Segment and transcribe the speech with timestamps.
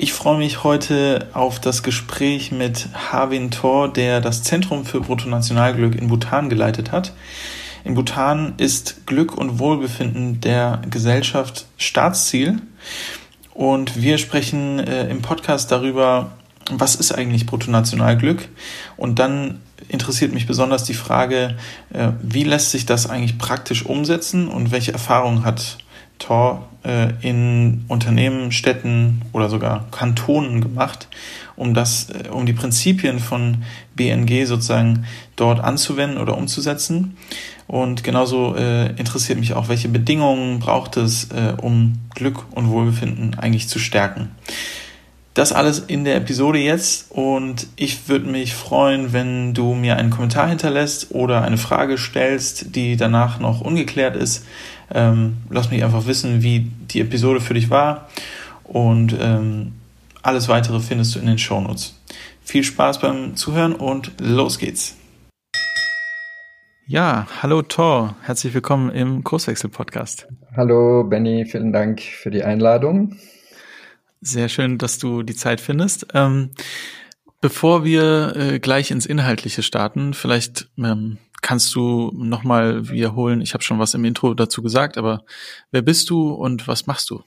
[0.00, 5.96] Ich freue mich heute auf das Gespräch mit Harvin Thor, der das Zentrum für Bruttonationalglück
[5.96, 7.14] in Bhutan geleitet hat.
[7.82, 12.62] In Bhutan ist Glück und Wohlbefinden der Gesellschaft Staatsziel.
[13.54, 16.30] Und wir sprechen äh, im Podcast darüber,
[16.70, 18.48] was ist eigentlich Bruttonationalglück?
[18.96, 21.56] Und dann interessiert mich besonders die Frage,
[21.92, 25.78] äh, wie lässt sich das eigentlich praktisch umsetzen und welche Erfahrungen hat
[26.20, 31.08] Tor äh, in Unternehmen, Städten oder sogar Kantonen gemacht,
[31.56, 35.04] um das, äh, um die Prinzipien von BNG sozusagen
[35.36, 37.16] dort anzuwenden oder umzusetzen.
[37.66, 43.34] Und genauso äh, interessiert mich auch, welche Bedingungen braucht es, äh, um Glück und Wohlbefinden
[43.38, 44.30] eigentlich zu stärken.
[45.38, 50.10] Das alles in der Episode jetzt und ich würde mich freuen, wenn du mir einen
[50.10, 54.44] Kommentar hinterlässt oder eine Frage stellst, die danach noch ungeklärt ist.
[54.92, 58.08] Ähm, lass mich einfach wissen, wie die Episode für dich war
[58.64, 59.72] und ähm,
[60.22, 61.98] alles weitere findest du in den Shownotes.
[62.42, 64.96] Viel Spaß beim Zuhören und los geht's.
[66.86, 70.26] Ja, hallo Thor, herzlich willkommen im Kurswechsel-Podcast.
[70.56, 73.16] Hallo Benny, vielen Dank für die Einladung.
[74.22, 76.06] Sehr schön, dass du die Zeit findest.
[76.14, 76.50] Ähm,
[77.40, 83.62] bevor wir äh, gleich ins Inhaltliche starten, vielleicht ähm, kannst du nochmal wiederholen, ich habe
[83.62, 85.24] schon was im Intro dazu gesagt, aber
[85.70, 87.22] wer bist du und was machst du?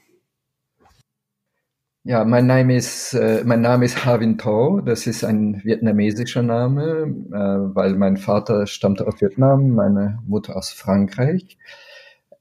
[2.04, 4.80] Ja, mein Name ist, äh, mein Name ist Havin Tho.
[4.80, 10.72] Das ist ein vietnamesischer Name, äh, weil mein Vater stammte aus Vietnam, meine Mutter aus
[10.72, 11.58] Frankreich.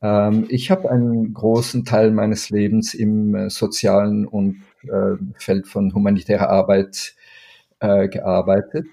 [0.01, 5.93] Ähm, ich habe einen großen Teil meines Lebens im äh, sozialen und äh, Feld von
[5.93, 7.13] humanitärer Arbeit
[7.81, 8.85] äh, gearbeitet.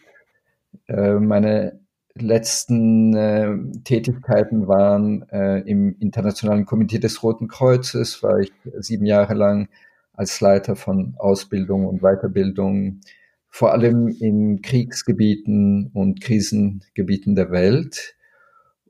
[0.86, 1.80] Äh, meine
[2.14, 9.34] letzten äh, Tätigkeiten waren äh, im Internationalen Komitee des Roten Kreuzes, war ich sieben Jahre
[9.34, 9.68] lang
[10.12, 13.00] als Leiter von Ausbildung und Weiterbildung,
[13.48, 18.16] vor allem in Kriegsgebieten und Krisengebieten der Welt.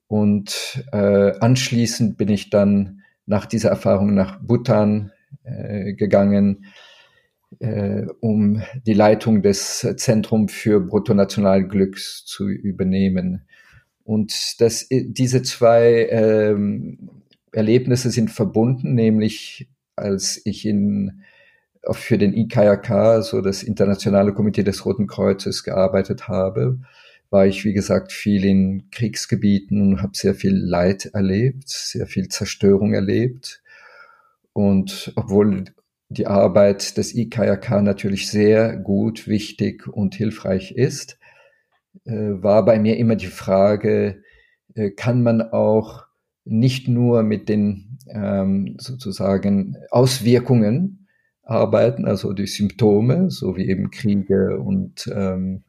[0.06, 5.12] Und äh, anschließend bin ich dann nach dieser Erfahrung nach Bhutan
[5.44, 6.64] äh, gegangen,
[7.60, 13.46] äh, um die Leitung des Zentrum für Bruttonationalglücks zu übernehmen.
[14.04, 17.10] Und das, diese zwei ähm,
[17.52, 21.22] Erlebnisse sind verbunden, nämlich als ich in,
[21.90, 26.78] für den IKRK, so das Internationale Komitee des Roten Kreuzes, gearbeitet habe,
[27.30, 32.28] war ich, wie gesagt, viel in Kriegsgebieten und habe sehr viel Leid erlebt, sehr viel
[32.28, 33.62] Zerstörung erlebt.
[34.54, 35.64] Und obwohl
[36.08, 41.18] die Arbeit des IKRK natürlich sehr gut, wichtig und hilfreich ist,
[42.04, 44.22] äh, war bei mir immer die Frage,
[44.74, 46.06] äh, kann man auch
[46.44, 51.06] nicht nur mit den ähm, sozusagen Auswirkungen
[51.42, 55.64] arbeiten, also die Symptome, so wie eben Kriege und ähm,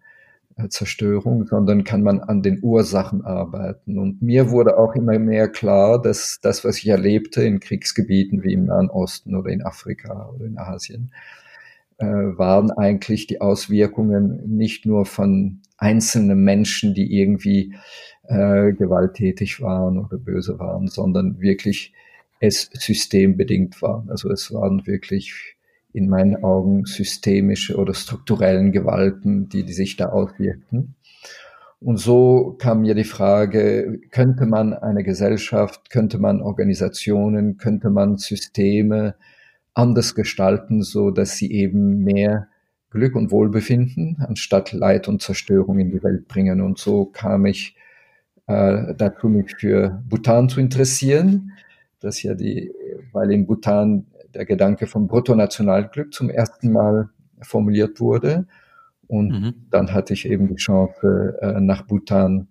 [0.67, 3.97] Zerstörung, sondern kann man an den Ursachen arbeiten.
[3.97, 8.53] Und mir wurde auch immer mehr klar, dass das, was ich erlebte in Kriegsgebieten wie
[8.53, 11.11] im Nahen Osten oder in Afrika oder in Asien,
[11.97, 17.75] äh, waren eigentlich die Auswirkungen nicht nur von einzelnen Menschen, die irgendwie
[18.27, 21.93] äh, gewalttätig waren oder böse waren, sondern wirklich
[22.39, 24.09] es systembedingt waren.
[24.09, 25.55] Also es waren wirklich
[25.93, 30.95] in meinen Augen systemische oder strukturellen Gewalten, die, die sich da auswirkten.
[31.81, 38.17] Und so kam mir die Frage, könnte man eine Gesellschaft, könnte man Organisationen, könnte man
[38.17, 39.15] Systeme
[39.73, 42.49] anders gestalten, so dass sie eben mehr
[42.89, 46.59] Glück und Wohlbefinden anstatt Leid und Zerstörung in die Welt bringen.
[46.59, 47.75] Und so kam ich
[48.47, 51.53] äh, dazu, mich für Bhutan zu interessieren.
[52.01, 52.71] Das ja die,
[53.11, 57.09] weil in Bhutan der Gedanke vom Bruttonationalglück zum ersten Mal
[57.41, 58.45] formuliert wurde.
[59.07, 59.53] Und mhm.
[59.71, 62.47] dann hatte ich eben die Chance, äh, nach Bhutan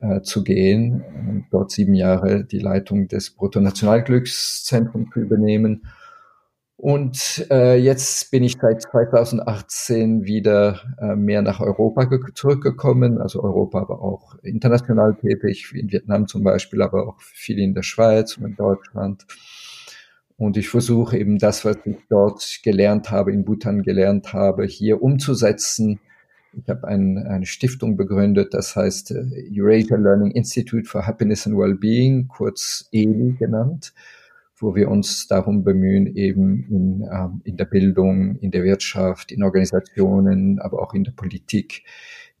[0.00, 5.82] äh, zu gehen und dort sieben Jahre die Leitung des Bruttonationalglückszentrums zu übernehmen.
[6.76, 13.82] Und äh, jetzt bin ich seit 2018 wieder äh, mehr nach Europa zurückgekommen, also Europa,
[13.82, 18.38] aber auch international tätig, wie in Vietnam zum Beispiel, aber auch viel in der Schweiz
[18.38, 19.26] und in Deutschland.
[20.40, 25.02] Und ich versuche eben das, was ich dort gelernt habe, in Bhutan gelernt habe, hier
[25.02, 26.00] umzusetzen
[26.54, 31.58] Ich habe ein, eine Stiftung begründet, das heißt äh, Eurasia Learning Institute for Happiness and
[31.58, 33.92] Wellbeing, kurz ELI genannt,
[34.56, 39.42] wo wir uns darum bemühen, eben in, ähm, in der Bildung, in der Wirtschaft, in
[39.42, 41.84] Organisationen, aber auch in der Politik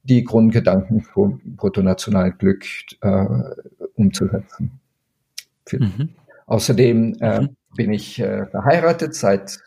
[0.04, 2.64] die Grundgedanken vom Bruttonationalglück
[3.02, 3.26] äh,
[3.94, 4.80] umzusetzen.
[5.70, 6.08] Mhm.
[6.46, 7.56] Außerdem äh, mhm.
[7.76, 9.58] Bin ich äh, verheiratet seit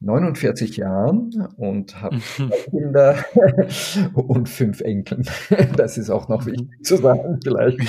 [0.00, 2.52] 49 Jahren und habe mhm.
[2.70, 3.24] Kinder
[4.14, 5.22] und fünf Enkel.
[5.76, 7.80] Das ist auch noch wichtig zu sagen, vielleicht.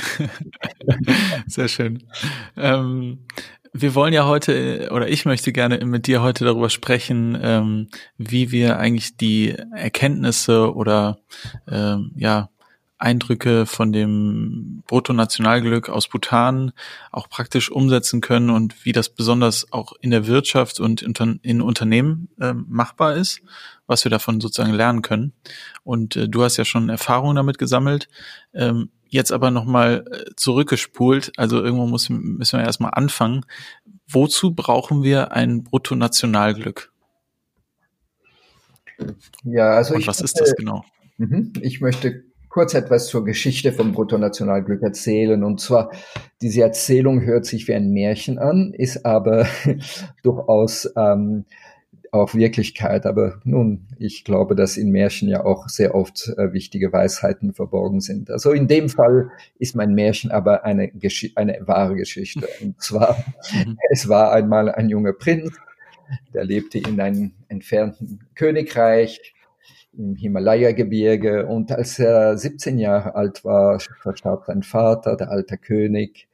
[1.48, 2.04] Sehr schön.
[2.56, 3.26] Ähm,
[3.74, 8.52] wir wollen ja heute, oder ich möchte gerne mit dir heute darüber sprechen, ähm, wie
[8.52, 11.18] wir eigentlich die Erkenntnisse oder
[11.68, 12.50] ähm, ja
[12.98, 16.72] Eindrücke von dem Bruttonationalglück aus Bhutan
[17.12, 22.30] auch praktisch umsetzen können und wie das besonders auch in der Wirtschaft und in Unternehmen
[22.40, 23.42] äh, machbar ist,
[23.86, 25.34] was wir davon sozusagen lernen können.
[25.84, 28.08] Und äh, du hast ja schon Erfahrungen damit gesammelt.
[28.54, 33.46] Ähm, jetzt aber nochmal äh, zurückgespult, also irgendwo muss, müssen wir erstmal anfangen.
[34.08, 36.92] Wozu brauchen wir ein Bruttonationalglück?
[39.44, 40.86] Ja, also Und was ist das genau?
[41.18, 42.25] Mhm, ich möchte
[42.56, 45.44] kurz etwas zur Geschichte vom Bruttonationalglück erzählen.
[45.44, 45.92] Und zwar,
[46.42, 49.46] diese Erzählung hört sich wie ein Märchen an, ist aber
[50.24, 51.44] durchaus ähm,
[52.12, 53.06] auch Wirklichkeit.
[53.06, 58.00] Aber nun, ich glaube, dass in Märchen ja auch sehr oft äh, wichtige Weisheiten verborgen
[58.00, 58.31] sind.
[58.31, 62.48] Also in dem Fall ist mein Märchen aber eine, Gesch eine wahre Geschichte.
[62.62, 63.18] Und zwar,
[63.54, 63.78] mhm.
[63.90, 65.51] es war einmal ein junger Prinz,
[66.34, 69.34] der lebte in einem entfernten Königreich
[69.98, 71.46] im Himalaya-Gebirge.
[71.48, 76.28] Und als er 17 Jahre alt war, verstarb sein Vater, der alte König.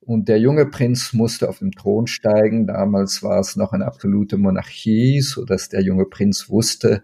[0.00, 2.66] Und der junge Prinz musste auf den Thron steigen.
[2.66, 7.02] Damals war es noch eine absolute Monarchie, so dass der junge Prinz wusste,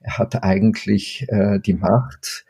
[0.00, 2.46] er hatte eigentlich äh, die Macht.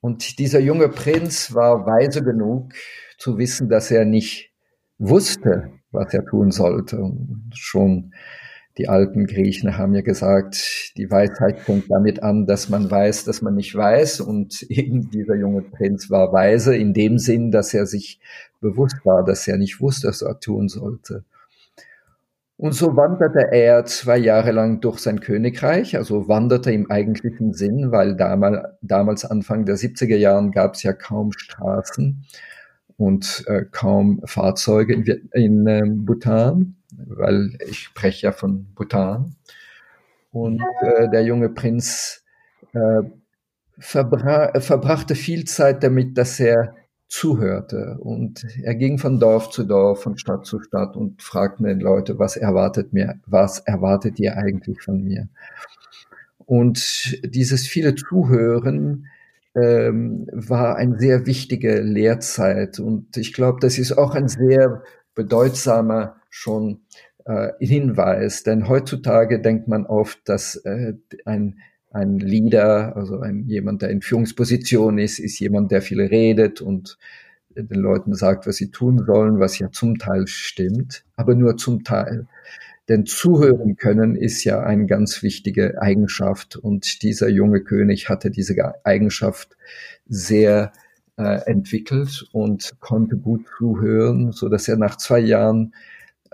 [0.00, 2.74] Und dieser junge Prinz war weise genug
[3.16, 4.50] zu wissen, dass er nicht
[4.98, 6.98] wusste, was er tun sollte.
[6.98, 8.12] Und schon
[8.76, 13.40] die alten Griechen haben ja gesagt, die Weisheit fängt damit an, dass man weiß, dass
[13.40, 14.20] man nicht weiß.
[14.20, 18.20] Und eben dieser junge Prinz war weise in dem Sinn, dass er sich
[18.60, 21.24] bewusst war, dass er nicht wusste, was er tun sollte.
[22.56, 27.90] Und so wanderte er zwei Jahre lang durch sein Königreich, also wanderte im eigentlichen Sinn,
[27.90, 32.24] weil damals, damals Anfang der 70er Jahren gab es ja kaum Straßen
[32.96, 36.76] und äh, kaum Fahrzeuge in, in äh, Bhutan
[37.06, 39.36] weil ich spreche ja von Bhutan.
[40.32, 42.24] Und äh, der junge Prinz
[42.72, 43.02] äh,
[43.78, 46.74] verbra verbrachte viel Zeit damit, dass er
[47.08, 47.96] zuhörte.
[48.00, 52.18] Und er ging von Dorf zu Dorf, von Stadt zu Stadt und fragte den Leute,
[52.18, 55.28] was erwartet mir, was erwartet ihr eigentlich von mir?
[56.38, 59.06] Und dieses viele Zuhören
[59.54, 62.80] ähm, war eine sehr wichtige Lehrzeit.
[62.80, 64.82] Und ich glaube, das ist auch ein sehr
[65.14, 66.80] bedeutsamer schon
[67.26, 68.42] äh, Hinweis.
[68.42, 70.94] Denn heutzutage denkt man oft, dass äh,
[71.24, 71.60] ein,
[71.92, 76.98] ein Leader, also ein, jemand, der in Führungsposition ist, ist jemand, der viel redet und
[77.56, 81.84] den Leuten sagt, was sie tun sollen, was ja zum Teil stimmt, aber nur zum
[81.84, 82.26] Teil.
[82.88, 88.56] Denn zuhören können ist ja eine ganz wichtige Eigenschaft und dieser junge König hatte diese
[88.84, 89.56] Eigenschaft
[90.06, 90.72] sehr
[91.16, 95.74] äh, entwickelt und konnte gut zuhören, so dass er nach zwei Jahren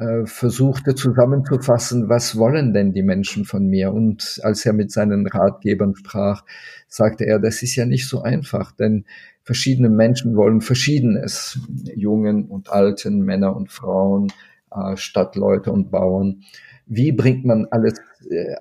[0.01, 3.93] äh, versuchte zusammenzufassen, was wollen denn die Menschen von mir?
[3.93, 6.45] Und als er mit seinen Ratgebern sprach,
[6.89, 9.05] sagte er, das ist ja nicht so einfach, denn
[9.43, 11.61] verschiedene Menschen wollen Verschiedenes,
[11.95, 14.33] Jungen und Alten, Männer und Frauen,
[14.71, 16.45] äh, Stadtleute und Bauern
[16.93, 18.57] wie bringt man alles, äh,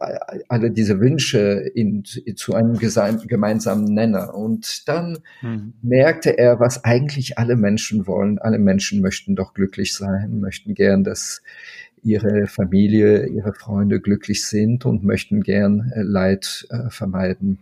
[0.48, 4.36] alle diese Wünsche in, zu einem gemeinsamen Nenner?
[4.36, 5.74] Und dann mhm.
[5.82, 8.38] merkte er, was eigentlich alle Menschen wollen.
[8.38, 11.42] Alle Menschen möchten doch glücklich sein, möchten gern, dass
[12.04, 17.58] ihre Familie, ihre Freunde glücklich sind und möchten gern äh, Leid äh, vermeiden.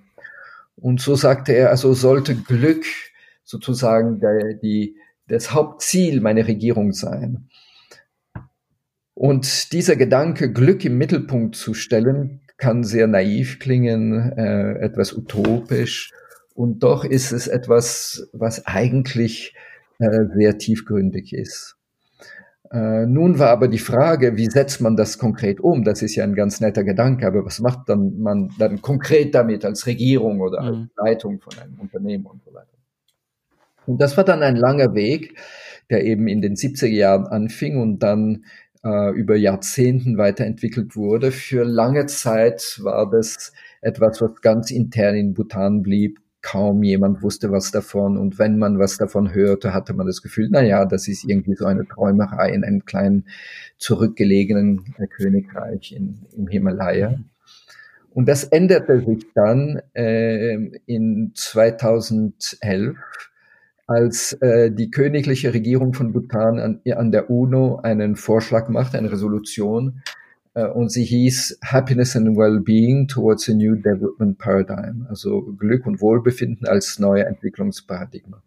[0.75, 2.83] Und so sagte er, also sollte Glück
[3.45, 4.97] sozusagen der, die,
[5.29, 7.47] das Hauptziel meiner Regierung sein.
[9.17, 16.11] Und dieser Gedanke, Glück im Mittelpunkt zu stellen, kann sehr naiv klingen, äh, etwas utopisch.
[16.53, 19.55] Und doch ist es etwas, was eigentlich
[19.97, 21.77] äh, sehr tiefgründig ist.
[22.69, 25.83] Äh, nun war aber die Frage, wie setzt man das konkret um?
[25.83, 29.65] Das ist ja ein ganz netter Gedanke, aber was macht dann man dann konkret damit
[29.65, 30.89] als Regierung oder als mhm.
[30.95, 32.67] Leitung von einem Unternehmen und so weiter?
[33.87, 35.39] Und das war dann ein langer Weg,
[35.89, 38.43] der eben in den 70er Jahren anfing und dann
[38.83, 41.31] äh, über Jahrzehnten weiterentwickelt wurde.
[41.31, 46.19] Für lange Zeit war das etwas, was ganz intern in Bhutan blieb.
[46.41, 48.17] Kaum jemand wusste was davon.
[48.17, 51.55] Und wenn man was davon hörte, hatte man das Gefühl, na ja, das ist irgendwie
[51.55, 53.25] so eine Träumerei in einem kleinen
[53.77, 57.19] zurückgelegenen Königreich in, im Himalaya.
[58.13, 60.55] Und das änderte sich dann äh,
[60.85, 62.97] in 2011
[63.87, 69.11] als äh, die königliche Regierung von Bhutan an, an der UNO einen Vorschlag macht, eine
[69.11, 70.03] Resolution,
[70.53, 76.01] äh, und sie hieß Happiness and Well-being towards a New Development Paradigm, also Glück und
[76.01, 78.41] Wohlbefinden als neue Entwicklungsparadigma.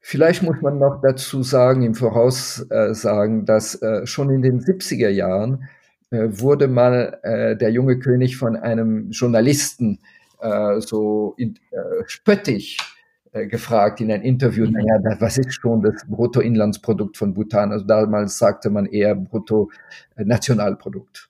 [0.00, 4.60] Vielleicht muss man noch dazu sagen, im Voraus äh, sagen, dass äh, schon in den
[4.60, 5.68] 70er Jahren
[6.10, 10.00] äh, wurde mal äh, der junge König von einem Journalisten
[10.40, 12.95] äh, so in, äh, spöttisch
[13.36, 14.72] äh, gefragt in einem Interview, mhm.
[14.72, 17.70] naja, was ist schon das Bruttoinlandsprodukt von Bhutan?
[17.70, 21.28] Also damals sagte man eher Bruttonationalprodukt.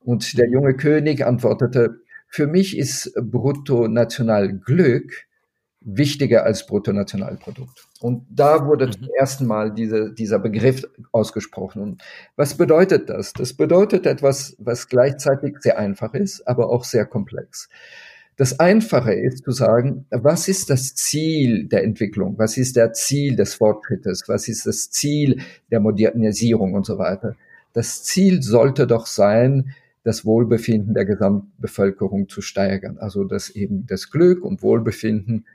[0.00, 0.52] Und der mhm.
[0.52, 5.26] junge König antwortete, für mich ist Bruttonationalglück
[5.80, 7.86] wichtiger als Bruttonationalprodukt.
[8.00, 8.92] Und da wurde mhm.
[8.92, 10.82] zum ersten Mal diese, dieser Begriff
[11.12, 11.82] ausgesprochen.
[11.82, 12.02] Und
[12.36, 13.32] was bedeutet das?
[13.32, 17.68] Das bedeutet etwas, was gleichzeitig sehr einfach ist, aber auch sehr komplex.
[18.36, 22.36] Das Einfache ist zu sagen, was ist das Ziel der Entwicklung?
[22.36, 24.24] Was ist der Ziel des Fortschrittes?
[24.26, 27.36] Was ist das Ziel der Modernisierung und so weiter?
[27.72, 32.98] Das Ziel sollte doch sein, das Wohlbefinden der Gesamtbevölkerung zu steigern.
[32.98, 35.46] Also das eben das Glück und Wohlbefinden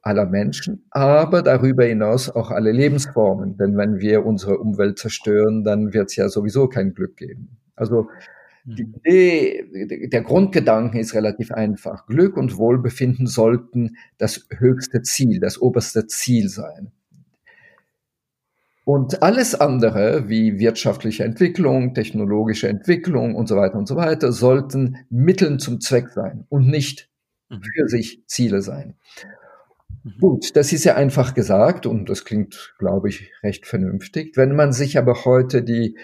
[0.00, 3.56] aller Menschen, aber darüber hinaus auch alle Lebensformen.
[3.56, 7.56] Denn wenn wir unsere Umwelt zerstören, dann wird es ja sowieso kein Glück geben.
[7.74, 8.08] Also
[8.64, 8.94] die mhm.
[8.94, 12.06] Idee, der Grundgedanke ist relativ einfach.
[12.06, 16.90] Glück und Wohlbefinden sollten das höchste Ziel, das oberste Ziel sein.
[18.84, 24.98] Und alles andere, wie wirtschaftliche Entwicklung, technologische Entwicklung und so weiter und so weiter, sollten
[25.08, 27.08] Mitteln zum Zweck sein und nicht
[27.48, 27.62] mhm.
[27.62, 28.94] für sich Ziele sein.
[30.02, 30.18] Mhm.
[30.20, 34.36] Gut, das ist ja einfach gesagt und das klingt, glaube ich, recht vernünftig.
[34.36, 35.96] Wenn man sich aber heute die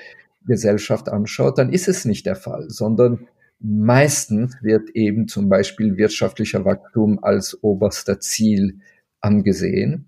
[0.51, 3.29] Gesellschaft anschaut, dann ist es nicht der Fall, sondern
[3.61, 8.81] meistens wird eben zum Beispiel wirtschaftlicher Wachstum als oberster Ziel
[9.21, 10.07] angesehen.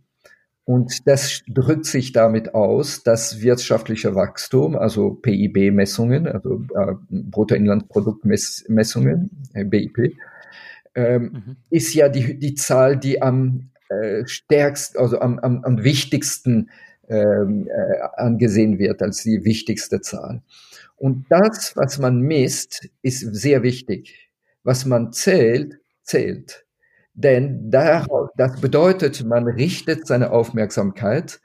[0.65, 9.65] Und das drückt sich damit aus, dass wirtschaftlicher Wachstum, also PIB-Messungen, also äh, Bruttoinlandsprodukt-Messungen, äh,
[9.65, 10.17] BIP,
[10.95, 11.57] ähm, mhm.
[11.71, 16.69] ist ja die, die Zahl, die am äh, stärksten, also am, am, am wichtigsten
[17.09, 20.43] ähm, äh, angesehen wird als die wichtigste Zahl.
[20.97, 24.31] Und das, was man misst, ist sehr wichtig.
[24.63, 26.65] Was man zählt, zählt.
[27.15, 31.41] Denn darauf, das bedeutet, man richtet seine Aufmerksamkeit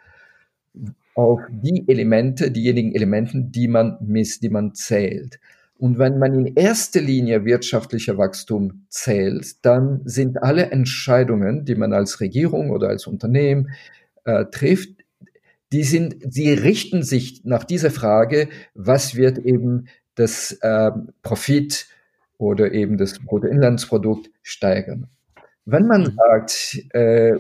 [1.16, 5.40] auf die Elemente, diejenigen Elementen, die man misst, die man zählt.
[5.80, 11.94] Und wenn man in erster Linie wirtschaftlicher Wachstum zählt, dann sind alle Entscheidungen, die man
[11.94, 13.72] als Regierung oder als Unternehmen
[14.26, 14.97] äh, trifft,
[15.72, 21.88] die sind, sie richten sich nach dieser Frage, was wird eben das äh, Profit
[22.38, 25.08] oder eben das Bruttoinlandsprodukt steigern.
[25.66, 26.16] Wenn man mhm.
[26.16, 27.40] sagt, äh,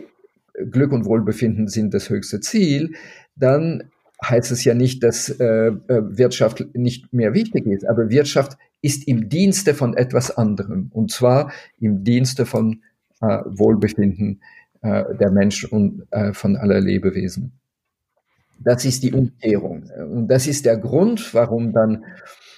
[0.71, 2.95] Glück und Wohlbefinden sind das höchste Ziel,
[3.35, 3.91] dann
[4.23, 9.07] heißt es ja nicht, dass äh, äh, Wirtschaft nicht mehr wichtig ist, aber Wirtschaft ist
[9.07, 12.81] im Dienste von etwas anderem und zwar im Dienste von
[13.21, 14.41] äh, Wohlbefinden
[14.81, 17.53] äh, der Menschen und von aller Lebewesen.
[18.59, 19.89] Das ist die Umkehrung.
[19.97, 22.03] Und das ist der Grund, warum dann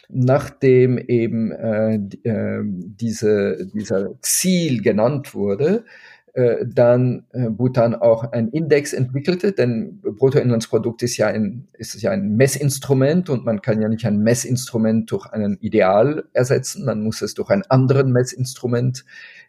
[0.09, 5.85] nachdem eben äh, äh, diese, dieser Ziel genannt wurde,
[6.33, 12.11] äh, dann äh, Bhutan auch ein Index entwickelte, denn Bruttoinlandsprodukt ist ja ein, ist ja
[12.11, 17.21] ein Messinstrument und man kann ja nicht ein Messinstrument durch ein Ideal ersetzen, man muss
[17.21, 19.05] es durch ein anderen Messinstrument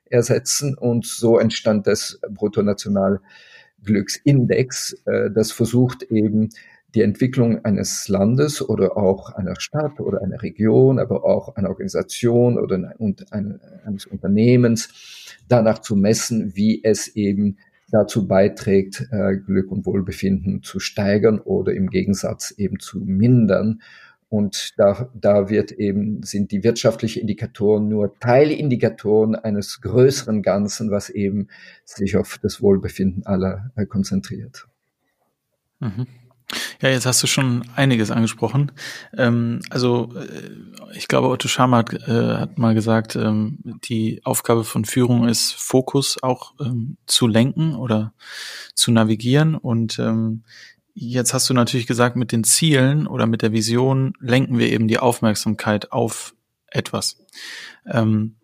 [0.07, 3.21] ersetzen und so entstand das Bruttonational
[3.85, 6.51] Glücksindex, äh, das versucht eben
[6.95, 12.59] die Entwicklung eines Landes oder auch einer Stadt oder einer Region, aber auch einer Organisation
[12.59, 12.95] oder
[13.31, 17.59] eines Unternehmens danach zu messen, wie es eben
[17.91, 23.83] dazu beiträgt, äh, Glück und Wohlbefinden zu steigern oder im Gegensatz eben zu mindern.
[24.31, 31.11] Und da, da wird eben, sind die wirtschaftlichen Indikatoren nur Teilindikatoren eines größeren Ganzen, was
[31.11, 31.49] eben
[31.85, 34.69] sich auf das Wohlbefinden aller äh, konzentriert.
[35.81, 36.07] Mhm.
[36.81, 38.73] Ja, jetzt hast du schon einiges angesprochen.
[39.17, 44.63] Ähm, also äh, ich glaube, Otto Schama hat, äh, hat mal gesagt, ähm, die Aufgabe
[44.63, 48.13] von Führung ist, Fokus auch ähm, zu lenken oder
[48.75, 49.57] zu navigieren.
[49.57, 50.45] Und ähm,
[51.02, 54.87] Jetzt hast du natürlich gesagt, mit den Zielen oder mit der Vision lenken wir eben
[54.87, 56.35] die Aufmerksamkeit auf
[56.66, 57.25] etwas.
[57.87, 58.37] Ähm,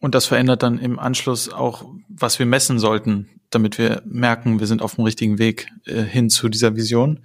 [0.00, 4.66] und das verändert dann im Anschluss auch, was wir messen sollten, damit wir merken, wir
[4.66, 7.20] sind auf dem richtigen Weg äh, hin zu dieser Vision.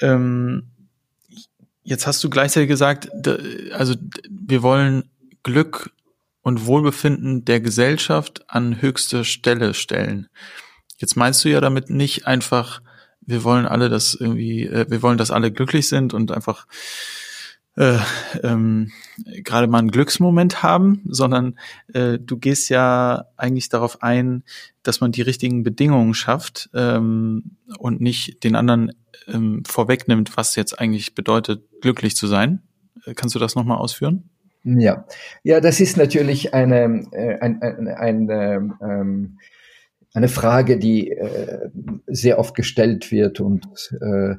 [0.00, 0.68] Ähm,
[1.82, 3.08] jetzt hast du gleichzeitig gesagt,
[3.72, 3.96] also
[4.30, 5.10] wir wollen
[5.42, 5.90] Glück
[6.42, 10.28] und Wohlbefinden der Gesellschaft an höchste Stelle stellen.
[10.98, 12.80] Jetzt meinst du ja damit nicht einfach,
[13.26, 16.66] wir wollen alle das irgendwie, äh, wir wollen, dass alle glücklich sind und einfach
[17.76, 17.98] äh,
[18.42, 18.92] ähm,
[19.42, 21.58] gerade mal einen Glücksmoment haben, sondern
[21.92, 24.44] äh, du gehst ja eigentlich darauf ein,
[24.82, 28.92] dass man die richtigen Bedingungen schafft ähm, und nicht den anderen
[29.26, 32.62] ähm, vorwegnimmt, was jetzt eigentlich bedeutet, glücklich zu sein.
[33.06, 34.30] Äh, kannst du das nochmal ausführen?
[34.62, 35.04] Ja,
[35.42, 39.38] ja, das ist natürlich eine, äh, ein, ein, ein, ähm,
[40.14, 41.68] eine Frage, die äh,
[42.06, 43.66] sehr oft gestellt wird und
[44.00, 44.36] äh,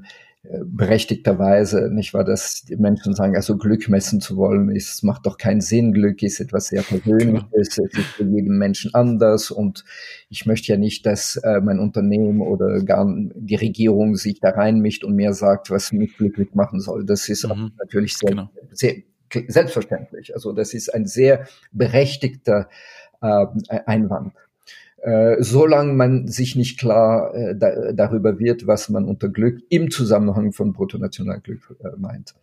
[0.63, 5.37] berechtigterweise, nicht wahr, dass die Menschen sagen, also Glück messen zu wollen, ist, macht doch
[5.37, 5.91] keinen Sinn.
[5.93, 9.83] Glück ist etwas sehr Persönliches, es ist für jeden Menschen anders und
[10.29, 13.05] ich möchte ja nicht, dass äh, mein Unternehmen oder gar
[13.35, 17.05] die Regierung sich da reinmischt und mir sagt, was mich glücklich machen soll.
[17.05, 17.71] Das ist mhm.
[17.77, 18.49] natürlich sehr, genau.
[18.71, 18.95] sehr
[19.47, 20.33] selbstverständlich.
[20.33, 22.69] Also das ist ein sehr berechtigter
[23.21, 23.45] äh,
[23.85, 24.33] Einwand.
[25.05, 29.91] Äh, solange man sich nicht klar äh, da, darüber wird, was man unter Glück im
[29.91, 32.33] Zusammenhang von Bruttonationalglück äh, meint.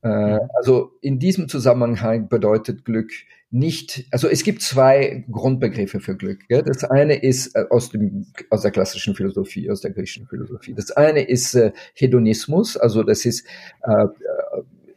[0.00, 3.10] Äh, also in diesem Zusammenhang bedeutet Glück
[3.50, 6.48] nicht, also es gibt zwei Grundbegriffe für Glück.
[6.48, 6.62] Gell?
[6.62, 10.72] Das eine ist äh, aus, dem, aus der klassischen Philosophie, aus der griechischen Philosophie.
[10.72, 13.46] Das eine ist äh, Hedonismus, also das ist,
[13.82, 14.08] äh, äh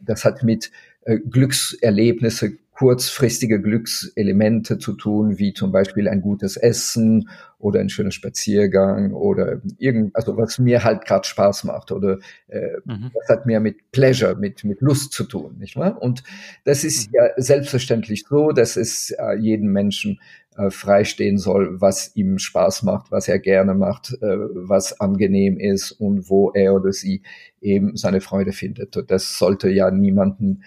[0.00, 0.70] das hat mit
[1.06, 7.28] Glückserlebnisse kurzfristige Glückselemente zu tun, wie zum Beispiel ein gutes Essen
[7.58, 12.78] oder ein schöner Spaziergang oder irgend, also was mir halt gerade Spaß macht oder äh,
[12.84, 13.12] mhm.
[13.14, 16.02] das hat mehr mit Pleasure, mit mit Lust zu tun, nicht wahr?
[16.02, 16.24] Und
[16.64, 17.14] das ist mhm.
[17.14, 20.18] ja selbstverständlich so, dass es äh, jedem Menschen
[20.56, 25.92] äh, freistehen soll, was ihm Spaß macht, was er gerne macht, äh, was angenehm ist
[25.92, 27.22] und wo er oder sie
[27.60, 28.96] eben seine Freude findet.
[28.96, 30.62] Und das sollte ja niemanden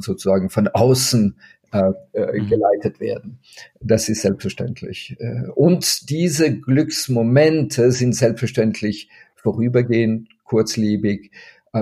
[0.00, 1.36] sozusagen von außen
[1.72, 2.48] äh, äh, mhm.
[2.48, 3.38] geleitet werden.
[3.80, 5.16] Das ist selbstverständlich.
[5.18, 11.30] Äh, und diese Glücksmomente sind selbstverständlich vorübergehend, kurzlebig,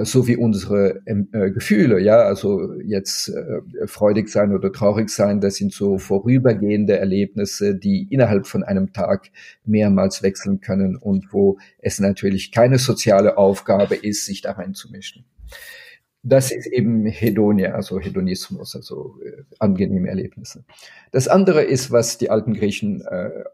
[0.02, 5.40] so wie unsere ähm, äh, Gefühle, ja, also jetzt äh, freudig sein oder traurig sein,
[5.40, 9.32] das sind so vorübergehende Erlebnisse, die innerhalb von einem Tag
[9.64, 15.24] mehrmals wechseln können und wo es natürlich keine soziale Aufgabe ist, sich da reinzumischen.
[16.22, 20.64] Das ist eben Hedonia, also Hedonismus, also äh, angenehme Erlebnisse.
[21.12, 23.44] Das andere ist, was die alten Griechen äh,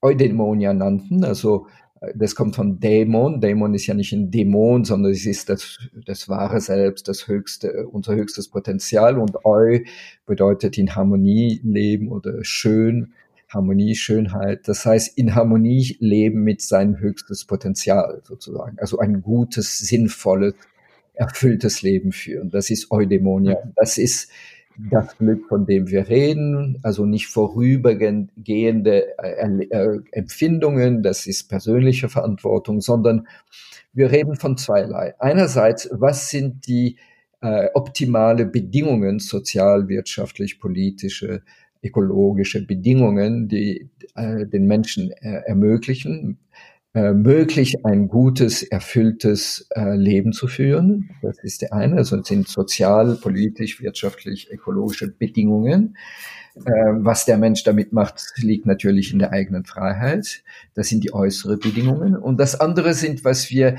[0.00, 1.66] Eudaimonia nannten, also
[2.00, 3.40] äh, das kommt von Dämon.
[3.40, 7.86] Dämon ist ja nicht ein Dämon, sondern es ist das, das wahre Selbst, das höchste,
[7.88, 9.18] unser höchstes Potenzial.
[9.18, 9.80] Und Eu
[10.26, 13.12] bedeutet in Harmonie leben oder schön,
[13.48, 14.66] Harmonie, Schönheit.
[14.66, 18.78] Das heißt, in Harmonie leben mit seinem höchstes Potenzial sozusagen.
[18.78, 20.54] Also ein gutes, sinnvolles,
[21.14, 22.50] erfülltes Leben führen.
[22.50, 23.56] Das ist Eudämonia.
[23.64, 23.72] Mhm.
[23.76, 24.30] Das ist
[24.90, 32.08] das Glück, von dem wir reden, also nicht vorübergehende äh, äh, Empfindungen, das ist persönliche
[32.08, 33.26] Verantwortung, sondern
[33.92, 35.14] wir reden von zweierlei.
[35.18, 36.96] Einerseits, was sind die
[37.42, 41.42] äh, optimale Bedingungen, sozial, wirtschaftlich, politische,
[41.82, 46.38] ökologische Bedingungen, die äh, den Menschen äh, ermöglichen,
[46.94, 51.10] äh, möglich, ein gutes, erfülltes äh, Leben zu führen.
[51.22, 51.96] Das ist der eine.
[51.96, 55.96] Also es sind sozial, politisch, wirtschaftlich, ökologische Bedingungen.
[56.54, 56.60] Äh,
[56.98, 60.42] was der Mensch damit macht, liegt natürlich in der eigenen Freiheit.
[60.74, 62.14] Das sind die äußeren Bedingungen.
[62.14, 63.76] Und das andere sind, was wir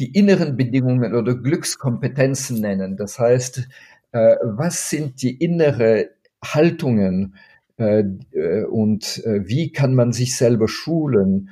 [0.00, 2.96] die inneren Bedingungen oder Glückskompetenzen nennen.
[2.96, 3.68] Das heißt,
[4.10, 6.10] äh, was sind die innere
[6.44, 7.36] Haltungen
[7.78, 8.02] äh,
[8.32, 11.50] äh und äh, wie kann man sich selber schulen,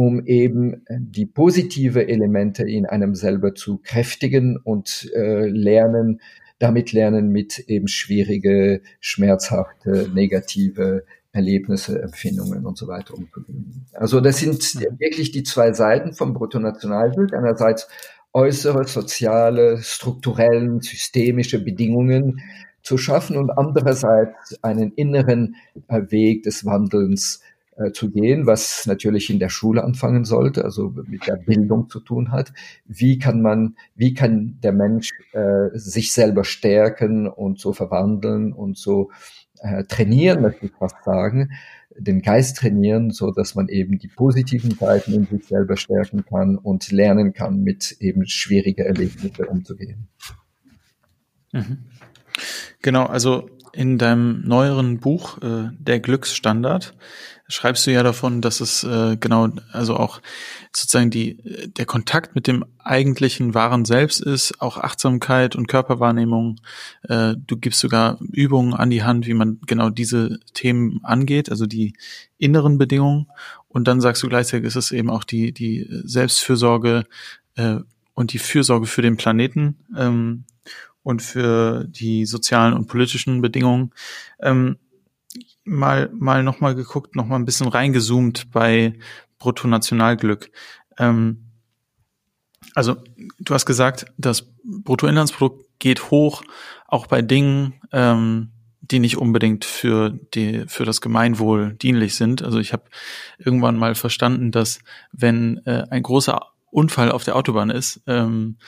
[0.00, 6.22] um eben die positive Elemente in einem selber zu kräftigen und äh, lernen,
[6.58, 13.84] damit lernen, mit eben schwierige, schmerzhafte, negative Erlebnisse, Empfindungen und so weiter umzugehen.
[13.92, 14.62] Also das sind
[14.98, 17.34] wirklich die zwei Seiten vom Bruttonationalbild.
[17.34, 17.86] Einerseits
[18.32, 22.40] äußere, soziale, strukturellen, systemische Bedingungen
[22.82, 25.56] zu schaffen und andererseits einen inneren
[25.88, 27.42] äh, Weg des Wandelns
[27.80, 32.00] äh, zu gehen, was natürlich in der Schule anfangen sollte, also mit der Bildung zu
[32.00, 32.52] tun hat.
[32.84, 38.76] Wie kann man, wie kann der Mensch äh, sich selber stärken und so verwandeln und
[38.76, 39.10] so
[39.60, 41.52] äh, trainieren, möchte ich fast sagen,
[41.96, 46.56] den Geist trainieren, so dass man eben die positiven Seiten in sich selber stärken kann
[46.56, 50.08] und lernen kann, mit eben schwierigen Erlebnissen umzugehen.
[51.52, 51.78] Mhm.
[52.82, 56.94] Genau, also in deinem neueren Buch, äh, Der Glücksstandard,
[57.50, 60.22] schreibst du ja davon, dass es äh, genau, also auch
[60.72, 61.36] sozusagen die,
[61.76, 66.60] der Kontakt mit dem eigentlichen wahren Selbst ist, auch Achtsamkeit und Körperwahrnehmung.
[67.02, 71.66] Äh, du gibst sogar Übungen an die Hand, wie man genau diese Themen angeht, also
[71.66, 71.94] die
[72.38, 73.26] inneren Bedingungen.
[73.68, 77.04] Und dann sagst du gleichzeitig, ist es eben auch die, die Selbstfürsorge
[77.56, 77.76] äh,
[78.14, 80.44] und die Fürsorge für den Planeten ähm,
[81.02, 83.92] und für die sozialen und politischen Bedingungen.
[84.40, 84.76] Ähm,
[85.70, 88.98] mal, mal nochmal geguckt, nochmal ein bisschen reingezoomt bei
[89.38, 90.50] Bruttonationalglück.
[90.98, 91.46] Ähm,
[92.74, 92.96] also,
[93.38, 96.42] du hast gesagt, das Bruttoinlandsprodukt geht hoch,
[96.86, 102.42] auch bei Dingen, ähm, die nicht unbedingt für die für das Gemeinwohl dienlich sind.
[102.42, 102.84] Also ich habe
[103.38, 104.80] irgendwann mal verstanden, dass
[105.12, 108.58] wenn äh, ein großer Unfall auf der Autobahn ist, ähm,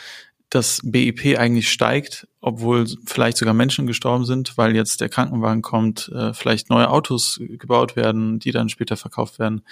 [0.53, 6.11] das BIP eigentlich steigt, obwohl vielleicht sogar Menschen gestorben sind, weil jetzt der Krankenwagen kommt,
[6.15, 9.63] äh, vielleicht neue Autos gebaut werden, die dann später verkauft werden.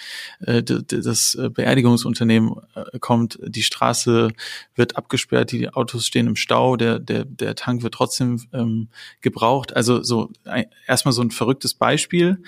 [0.41, 2.55] Äh, das äh, Beerdigungsunternehmen
[3.01, 4.31] kommt, die Straße
[4.75, 8.89] wird abgesperrt, die Autos stehen im Stau, der, der, der Tank wird trotzdem ähm,
[9.21, 9.77] gebraucht.
[9.77, 10.31] Also so
[10.87, 12.43] erstmal so ein verrücktes Beispiel,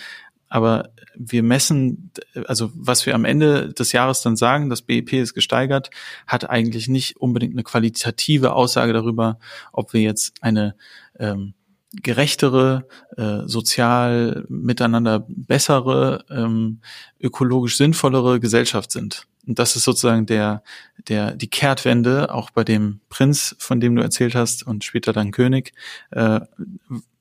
[0.52, 2.10] aber wir messen,
[2.44, 5.88] also was wir am Ende des Jahres dann sagen, das BIP ist gesteigert,
[6.26, 9.38] hat eigentlich nicht unbedingt eine qualitative Aussage darüber,
[9.72, 10.74] ob wir jetzt eine
[11.18, 11.54] ähm,
[11.94, 12.86] gerechtere,
[13.16, 16.80] äh, sozial miteinander bessere, ähm,
[17.18, 19.26] ökologisch sinnvollere Gesellschaft sind.
[19.46, 20.62] Und das ist sozusagen der,
[21.08, 25.30] der, die Kehrtwende, auch bei dem Prinz, von dem du erzählt hast, und später dann
[25.30, 25.72] König.
[26.10, 26.40] Äh,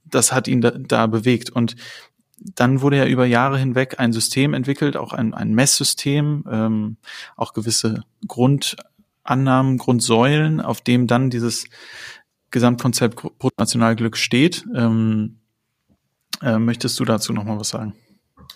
[0.03, 1.49] das hat ihn da, da bewegt.
[1.49, 1.77] Und
[2.55, 6.97] dann wurde ja über Jahre hinweg ein System entwickelt, auch ein, ein Messsystem, ähm,
[7.37, 11.65] auch gewisse Grundannahmen, Grundsäulen, auf dem dann dieses
[12.49, 14.65] Gesamtkonzept Bruttonationalglück steht.
[14.75, 15.37] Ähm,
[16.41, 17.93] äh, möchtest du dazu noch mal was sagen?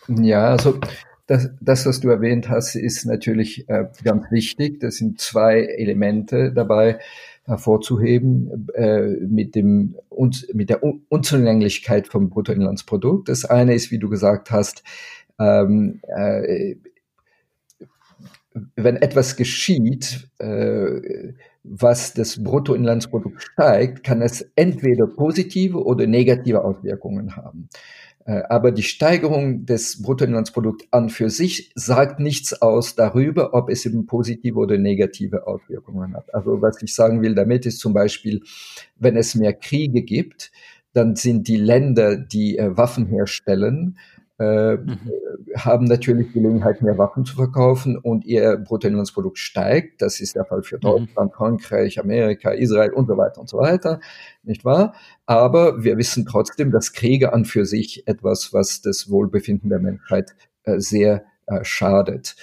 [0.08, 0.80] Ja, also
[1.28, 4.80] das, das, was du erwähnt hast, ist natürlich äh, ganz wichtig.
[4.80, 7.00] Das sind zwei Elemente dabei
[7.46, 13.30] hervorzuheben äh, mit dem und mit der Unzulänglichkeit vom Bruttoinlandsprodukt.
[13.30, 14.84] Das eine ist, wie du gesagt hast,
[15.40, 16.76] ähm, äh,
[18.76, 21.34] wenn etwas geschieht, äh,
[21.64, 27.70] was das Bruttoinlandsprodukt steigt, kann es entweder positive oder negative Auswirkungen haben.
[28.26, 33.86] Äh, aber die Steigerung des Bruttoinlandsprodukts an für sich sagt nichts aus darüber, ob es
[33.86, 36.34] eben positive oder negative Auswirkungen hat.
[36.34, 38.42] Also was ich sagen will damit ist zum Beispiel,
[38.98, 40.52] wenn es mehr Kriege gibt,
[40.94, 43.98] dann sind die Länder, die äh, Waffen herstellen,
[44.38, 45.00] äh, mhm.
[45.56, 50.02] haben natürlich Gelegenheit, mehr Waffen zu verkaufen und ihr Bruttoinlandsprodukt steigt.
[50.02, 50.82] Das ist der Fall für mhm.
[50.82, 51.36] Deutschland, mhm.
[51.36, 54.00] Frankreich, Amerika, Israel und so weiter und so weiter,
[54.44, 54.94] nicht wahr?
[55.26, 60.36] Aber wir wissen trotzdem, dass Kriege an für sich etwas, was das Wohlbefinden der Menschheit
[60.64, 62.36] äh, sehr äh, schadet.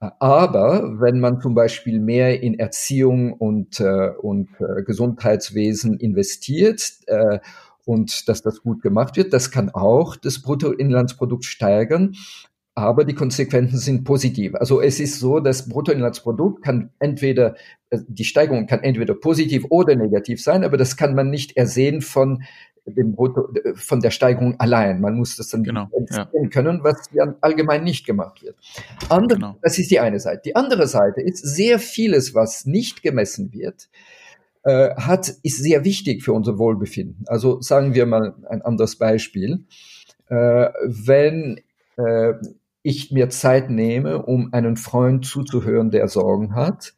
[0.00, 7.40] Aber wenn man zum Beispiel mehr in Erziehung und, äh, und äh, Gesundheitswesen investiert äh,
[7.88, 9.32] und dass das gut gemacht wird.
[9.32, 12.16] Das kann auch das Bruttoinlandsprodukt steigern,
[12.74, 14.54] aber die Konsequenzen sind positiv.
[14.56, 17.56] Also es ist so, das Bruttoinlandsprodukt kann entweder,
[17.88, 22.02] äh, die Steigerung kann entweder positiv oder negativ sein, aber das kann man nicht ersehen
[22.02, 22.42] von
[22.84, 25.00] dem Brutto, von der Steigerung allein.
[25.00, 26.28] Man muss das dann genau, ja.
[26.50, 28.56] können, was ja allgemein nicht gemacht wird.
[29.08, 29.56] Andere, genau.
[29.62, 30.42] Das ist die eine Seite.
[30.44, 33.88] Die andere Seite ist sehr vieles, was nicht gemessen wird,
[34.64, 37.24] äh, hat, ist sehr wichtig für unser Wohlbefinden.
[37.26, 39.64] Also sagen wir mal ein anderes Beispiel.
[40.28, 41.60] Äh, wenn
[41.96, 42.34] äh,
[42.82, 46.94] ich mir Zeit nehme, um einen Freund zuzuhören, der Sorgen hat,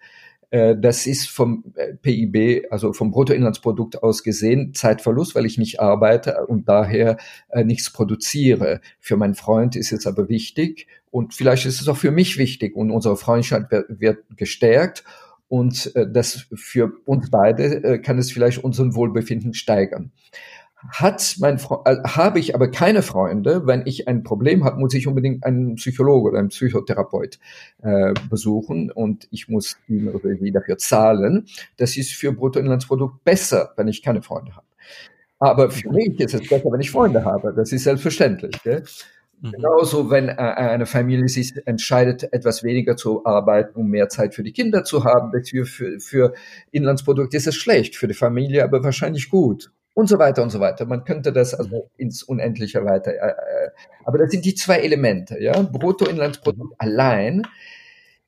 [0.51, 5.81] äh, das ist vom äh, PIB, also vom Bruttoinlandsprodukt aus gesehen, Zeitverlust, weil ich nicht
[5.81, 7.17] arbeite und daher
[7.49, 8.81] äh, nichts produziere.
[8.99, 12.75] Für meinen Freund ist es aber wichtig und vielleicht ist es auch für mich wichtig
[12.77, 15.05] und unsere Freundschaft wird, wird gestärkt
[15.51, 20.13] und äh, das für uns beide äh, kann es vielleicht unseren Wohlbefinden steigern.
[20.89, 25.09] Hat mein äh, habe ich aber keine Freunde, wenn ich ein Problem habe, muss ich
[25.09, 27.41] unbedingt einen Psychologe oder einen Psychotherapeut
[27.83, 31.47] äh, besuchen und ich muss oder sie dafür zahlen.
[31.77, 34.67] Das ist für Bruttoinlandsprodukt besser, wenn ich keine Freunde habe.
[35.41, 37.53] Aber für mich ist es besser, wenn ich Freunde habe.
[37.55, 38.63] Das ist selbstverständlich.
[38.63, 38.85] Gell?
[39.41, 39.53] Mhm.
[39.53, 44.43] Genauso, wenn äh, eine Familie sich entscheidet, etwas weniger zu arbeiten, um mehr Zeit für
[44.43, 46.35] die Kinder zu haben, für, für, für
[46.71, 49.73] Inlandsprodukte ist es schlecht, für die Familie aber wahrscheinlich gut.
[49.95, 50.87] und so weiter und so weiter.
[50.87, 53.13] Man könnte das also ins Unendliche weiter.
[53.13, 53.71] Äh, äh,
[54.05, 55.61] aber das sind die zwei Elemente, ja.
[55.63, 57.47] Bruttoinlandsprodukt allein.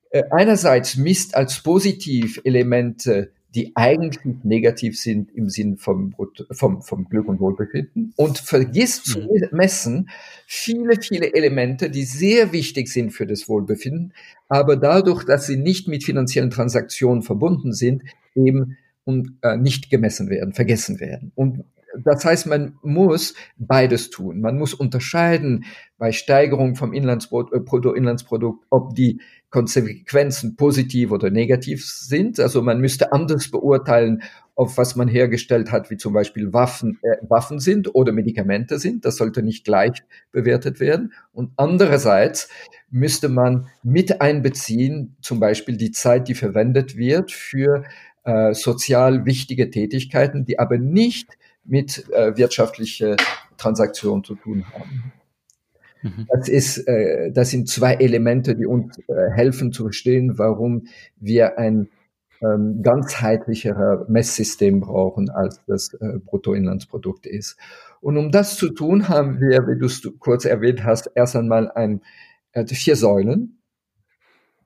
[0.09, 6.15] Äh, einerseits misst als positiv Elemente die eigentlich negativ sind im Sinn vom,
[6.51, 9.47] vom, vom Glück und Wohlbefinden und vergisst zu mhm.
[9.51, 10.09] messen
[10.47, 14.13] viele, viele Elemente, die sehr wichtig sind für das Wohlbefinden,
[14.49, 18.03] aber dadurch, dass sie nicht mit finanziellen Transaktionen verbunden sind,
[18.35, 21.31] eben und äh, nicht gemessen werden, vergessen werden.
[21.35, 21.65] Und
[22.03, 24.41] das heißt, man muss beides tun.
[24.41, 25.65] Man muss unterscheiden
[25.97, 29.21] bei Steigerung vom Inlandsprodukt, äh, Bruttoinlandsprodukt, ob die
[29.53, 32.39] Konsequenzen positiv oder negativ sind.
[32.39, 34.23] Also man müsste anders beurteilen,
[34.55, 39.05] auf was man hergestellt hat, wie zum Beispiel Waffen, äh, Waffen sind oder Medikamente sind.
[39.05, 41.13] Das sollte nicht gleich bewertet werden.
[41.33, 42.49] Und andererseits
[42.89, 47.83] müsste man mit einbeziehen, zum Beispiel die Zeit, die verwendet wird für
[48.23, 51.27] äh, sozial wichtige Tätigkeiten, die aber nicht
[51.63, 53.17] mit äh, wirtschaftliche
[53.57, 55.13] Transaktionen zu tun haben.
[56.03, 56.27] Mhm.
[56.31, 60.87] Das ist, äh, das sind zwei Elemente, die uns äh, helfen zu verstehen, warum
[61.19, 61.89] wir ein
[62.41, 67.57] ähm, ganzheitlicherer Messsystem brauchen, als das äh, Bruttoinlandsprodukt ist.
[68.01, 71.71] Und um das zu tun, haben wir, wie du es kurz erwähnt hast, erst einmal
[71.71, 72.01] ein,
[72.51, 73.59] äh, vier Säulen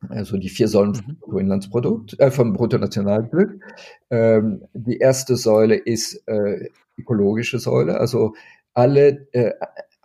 [0.10, 1.18] also die vier Säulen vom mhm.
[1.20, 3.60] Bruttoinlandsprodukt, äh, vom Bruttonationalglück.
[4.10, 8.36] Ähm, die erste Säule ist äh, ökologische Säule, also
[8.74, 9.54] alle äh,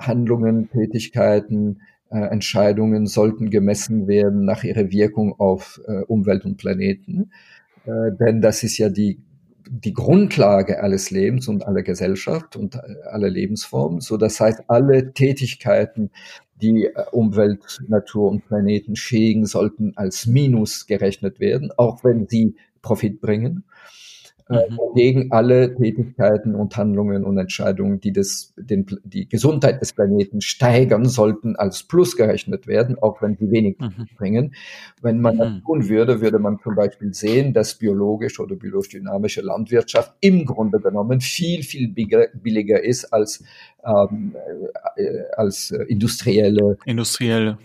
[0.07, 7.31] Handlungen, Tätigkeiten, äh, Entscheidungen sollten gemessen werden nach ihrer Wirkung auf äh, Umwelt und Planeten.
[7.85, 9.19] Äh, denn das ist ja die,
[9.69, 14.01] die Grundlage alles Lebens und aller Gesellschaft und äh, aller Lebensformen.
[14.01, 16.11] So, das heißt, alle Tätigkeiten,
[16.61, 22.57] die äh, Umwelt, Natur und Planeten schädigen, sollten als Minus gerechnet werden, auch wenn sie
[22.83, 23.65] Profit bringen.
[24.49, 24.79] Äh, mhm.
[24.95, 31.07] Gegen alle Tätigkeiten und Handlungen und Entscheidungen, die das, den, die Gesundheit des Planeten steigern
[31.07, 34.09] sollten, als Plus gerechnet werden, auch wenn sie wenig mhm.
[34.17, 34.55] bringen.
[35.01, 35.63] Wenn man das mhm.
[35.65, 41.21] tun würde, würde man zum Beispiel sehen, dass biologische oder biologisch-dynamische Landwirtschaft im Grunde genommen
[41.21, 43.45] viel, viel billiger ist als,
[43.85, 44.35] ähm,
[44.97, 47.59] äh, als industrielle, industrielle.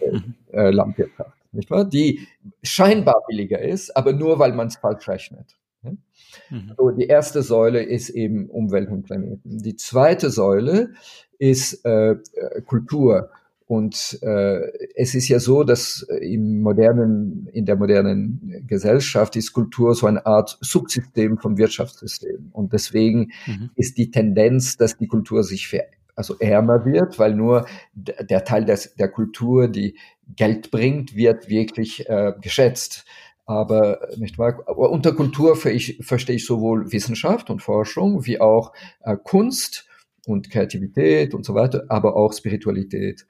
[0.51, 1.37] Äh, Landwirtschaft.
[1.51, 1.85] Nicht wahr?
[1.85, 2.27] Die
[2.61, 5.57] scheinbar billiger ist, aber nur weil man es falsch rechnet.
[5.83, 6.73] Mhm.
[6.77, 9.41] So, die erste Säule ist eben Umwelt und Planeten.
[9.59, 10.91] Die zweite Säule
[11.37, 13.29] ist äh, äh, Kultur.
[13.67, 14.61] Und äh,
[14.95, 20.25] es ist ja so, dass im modernen, in der modernen Gesellschaft ist Kultur so eine
[20.25, 22.49] Art Subsystem vom Wirtschaftssystem.
[22.53, 23.71] Und deswegen mhm.
[23.75, 25.83] ist die Tendenz, dass die Kultur sich ver
[26.15, 29.95] also ärmer wird, weil nur der Teil des, der Kultur, die
[30.35, 33.05] Geld bringt, wird wirklich äh, geschätzt.
[33.47, 34.62] Aber nicht wahr?
[34.67, 39.88] Aber unter Kultur verstehe ich sowohl Wissenschaft und Forschung wie auch äh, Kunst
[40.27, 43.25] und Kreativität und so weiter, aber auch Spiritualität.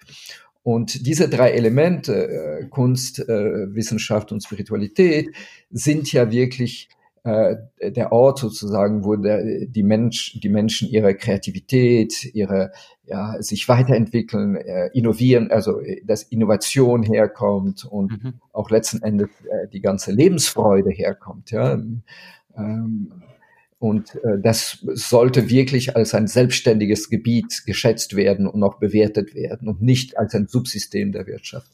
[0.64, 5.30] Und diese drei Elemente, äh, Kunst, äh, Wissenschaft und Spiritualität,
[5.70, 6.90] sind ja wirklich
[7.24, 12.72] äh, der Ort sozusagen, wo der, die, Mensch, die Menschen ihre Kreativität, ihre
[13.08, 18.34] ja, sich weiterentwickeln, äh, innovieren, also äh, dass Innovation herkommt und mhm.
[18.52, 21.52] auch letzten Endes äh, die ganze Lebensfreude herkommt.
[21.52, 21.74] Ja.
[22.58, 23.12] Ähm,
[23.80, 29.70] und äh, das sollte wirklich als ein selbstständiges Gebiet geschätzt werden und auch bewertet werden
[29.70, 31.72] und nicht als ein Subsystem der Wirtschaft.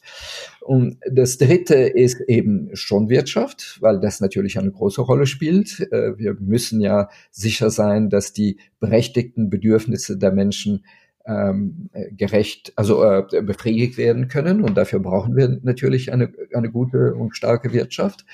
[0.60, 5.80] Und das Dritte ist eben schon Wirtschaft, weil das natürlich eine große Rolle spielt.
[5.92, 10.84] Äh, wir müssen ja sicher sein, dass die berechtigten Bedürfnisse der Menschen
[11.26, 14.62] ähm, gerecht, also äh, befriedigt werden können.
[14.62, 18.26] Und dafür brauchen wir natürlich eine, eine gute und starke Wirtschaft.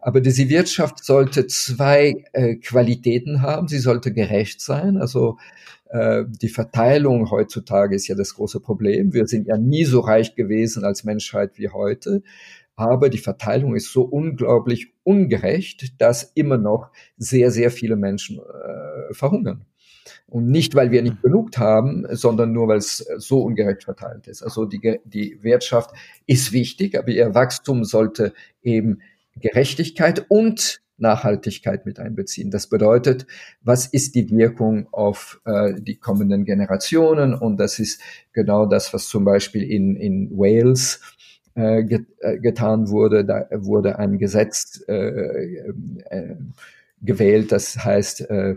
[0.00, 3.68] Aber diese Wirtschaft sollte zwei äh, Qualitäten haben.
[3.68, 4.96] Sie sollte gerecht sein.
[4.96, 5.38] Also
[5.90, 9.12] äh, die Verteilung heutzutage ist ja das große Problem.
[9.12, 12.22] Wir sind ja nie so reich gewesen als Menschheit wie heute.
[12.74, 19.14] Aber die Verteilung ist so unglaublich ungerecht, dass immer noch sehr, sehr viele Menschen äh,
[19.14, 19.66] verhungern.
[20.32, 24.42] Und nicht, weil wir nicht genug haben, sondern nur, weil es so ungerecht verteilt ist.
[24.42, 25.90] Also die, die Wirtschaft
[26.26, 29.02] ist wichtig, aber ihr Wachstum sollte eben
[29.36, 32.50] Gerechtigkeit und Nachhaltigkeit mit einbeziehen.
[32.50, 33.26] Das bedeutet,
[33.60, 37.34] was ist die Wirkung auf äh, die kommenden Generationen?
[37.34, 38.00] Und das ist
[38.32, 41.02] genau das, was zum Beispiel in, in Wales
[41.56, 43.26] äh, get, äh, getan wurde.
[43.26, 46.36] Da wurde ein Gesetz äh, äh,
[47.02, 48.56] gewählt, das heißt äh,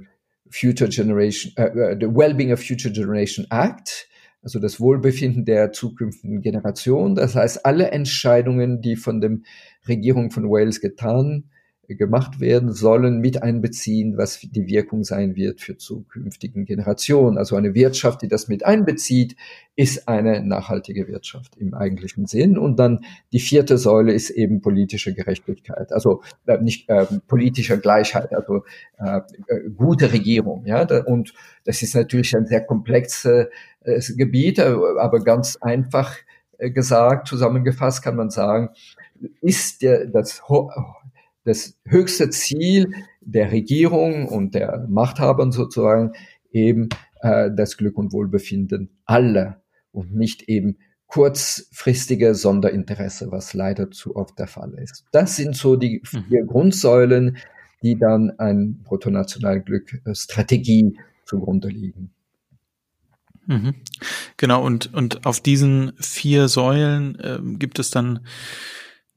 [0.60, 4.08] Future Generation, äh, the Wellbeing of Future Generation Act
[4.46, 7.16] also das Wohlbefinden der zukünftigen Generation.
[7.16, 9.44] Das heißt, alle Entscheidungen, die von dem
[9.88, 11.50] Regierung von Wales getan
[11.88, 17.38] gemacht werden sollen, mit einbeziehen, was die Wirkung sein wird für zukünftigen Generationen.
[17.38, 19.36] Also eine Wirtschaft, die das mit einbezieht,
[19.76, 22.58] ist eine nachhaltige Wirtschaft im eigentlichen Sinn.
[22.58, 28.34] Und dann die vierte Säule ist eben politische Gerechtigkeit, also äh, nicht äh, politischer Gleichheit,
[28.34, 28.64] also
[28.98, 30.66] äh, äh, gute Regierung.
[30.66, 31.34] Ja, und
[31.66, 33.48] das ist natürlich ein sehr komplexes
[33.82, 36.16] äh, Gebiet, äh, aber ganz einfach
[36.58, 38.70] gesagt, zusammengefasst kann man sagen,
[39.42, 40.44] ist der, das
[41.46, 46.12] das höchste Ziel der Regierung und der Machthaber sozusagen
[46.52, 46.90] eben
[47.22, 50.78] äh, das Glück und Wohlbefinden aller und nicht eben
[51.08, 55.06] kurzfristige Sonderinteresse, was leider zu oft der Fall ist.
[55.12, 56.24] Das sind so die mhm.
[56.28, 57.38] vier Grundsäulen,
[57.84, 62.12] die dann ein Bruttonationalglück-Strategie zugrunde liegen.
[63.46, 63.76] Mhm.
[64.38, 68.22] Genau, und, und auf diesen vier Säulen äh, gibt es dann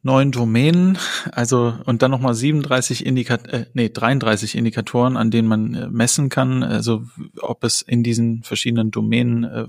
[0.03, 0.99] neun Domänen,
[1.33, 6.29] also und dann nochmal 37 Indikat äh, nee, 33 Indikatoren, an denen man äh, messen
[6.29, 7.05] kann, also
[7.41, 9.67] ob es in diesen verschiedenen Domänen äh,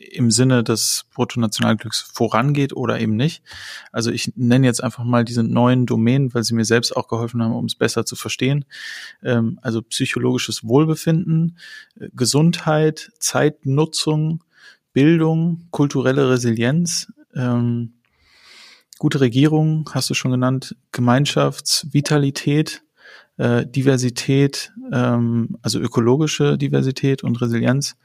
[0.00, 3.42] im Sinne des Bruttonationalglücks vorangeht oder eben nicht.
[3.92, 7.42] Also ich nenne jetzt einfach mal diese neuen Domänen, weil sie mir selbst auch geholfen
[7.42, 8.64] haben, um es besser zu verstehen.
[9.22, 11.58] Ähm, also psychologisches Wohlbefinden,
[11.98, 14.44] äh, Gesundheit, Zeitnutzung,
[14.92, 17.94] Bildung, kulturelle Resilienz, ähm,
[19.00, 22.82] gute Regierung, hast du schon genannt, Gemeinschaftsvitalität,
[23.38, 27.96] äh, Diversität, ähm, also ökologische Diversität und Resilienz.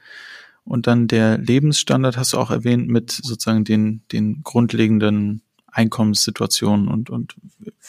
[0.64, 7.10] Und dann der Lebensstandard hast du auch erwähnt mit sozusagen den, den grundlegenden Einkommenssituationen und,
[7.10, 7.36] und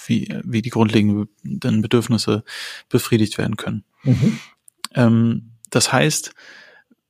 [0.06, 2.44] wie, wie die grundlegenden Bedürfnisse
[2.90, 3.86] befriedigt werden können.
[4.04, 4.40] Mhm.
[4.96, 6.34] Ähm, das heißt,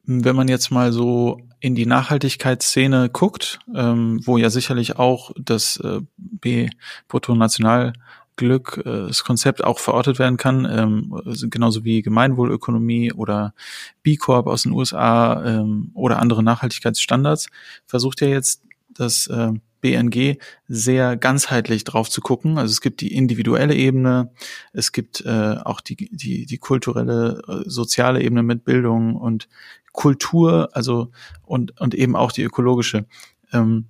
[0.07, 5.75] wenn man jetzt mal so in die Nachhaltigkeitsszene guckt, ähm, wo ja sicherlich auch das
[5.77, 13.53] äh, B-Bruttonationalglück, äh, das Konzept auch verortet werden kann, ähm, genauso wie Gemeinwohlökonomie oder
[14.01, 17.47] B Corp aus den USA ähm, oder andere Nachhaltigkeitsstandards,
[17.85, 22.57] versucht ja jetzt das äh, BNG sehr ganzheitlich drauf zu gucken.
[22.57, 24.31] Also es gibt die individuelle Ebene,
[24.73, 29.47] es gibt äh, auch die, die, die kulturelle, äh, soziale Ebene mit Bildung und
[29.97, 31.11] Kultur, also
[31.43, 33.07] und, und eben auch die ökologische.
[33.51, 33.87] Ähm,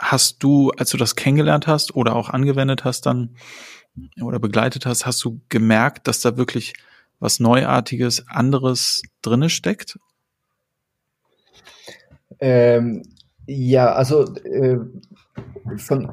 [0.00, 3.36] hast du, als du das kennengelernt hast oder auch angewendet hast dann
[4.20, 6.72] oder begleitet hast, hast du gemerkt, dass da wirklich
[7.20, 9.98] was Neuartiges, anderes drinne steckt?
[12.40, 13.02] Ähm,
[13.46, 14.78] ja, also äh,
[15.76, 16.10] von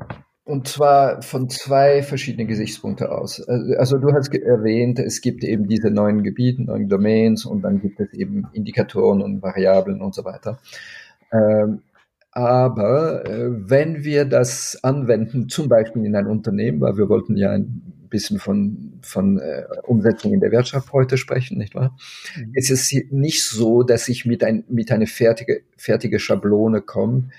[0.52, 3.40] und zwar von zwei verschiedenen Gesichtspunkten aus.
[3.40, 7.80] Äh, also du hast erwähnt, es gibt eben diese neuen Gebiete, neuen Domains und dann
[7.80, 10.60] gibt es eben Indikatoren und Variablen und so weiter.
[11.32, 11.84] Ähm,
[12.34, 17.52] aber äh, wenn wir das anwenden, zum Beispiel in ein Unternehmen, weil wir wollten ja
[17.52, 21.96] ein bisschen von, von äh, Umsetzung in der Wirtschaft heute sprechen, nicht wahr?
[22.36, 22.52] Mhm.
[22.56, 27.30] Es ist nicht so, dass ich mit, ein, mit einer fertige, fertige Schablone komme,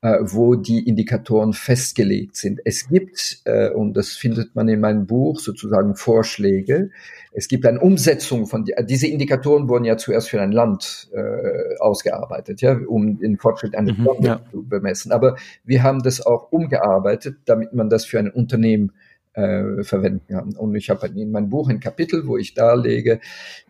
[0.00, 2.60] wo die Indikatoren festgelegt sind.
[2.64, 6.90] Es gibt, äh, und das findet man in meinem Buch, sozusagen Vorschläge.
[7.32, 11.76] Es gibt eine Umsetzung von, die, diese Indikatoren wurden ja zuerst für ein Land äh,
[11.80, 14.40] ausgearbeitet, ja, um den Fortschritt eines mhm, Landes ja.
[14.52, 15.10] zu bemessen.
[15.10, 18.92] Aber wir haben das auch umgearbeitet, damit man das für ein Unternehmen
[19.34, 20.54] äh, verwenden kann.
[20.54, 23.20] Und ich habe in meinem Buch ein Kapitel, wo ich darlege,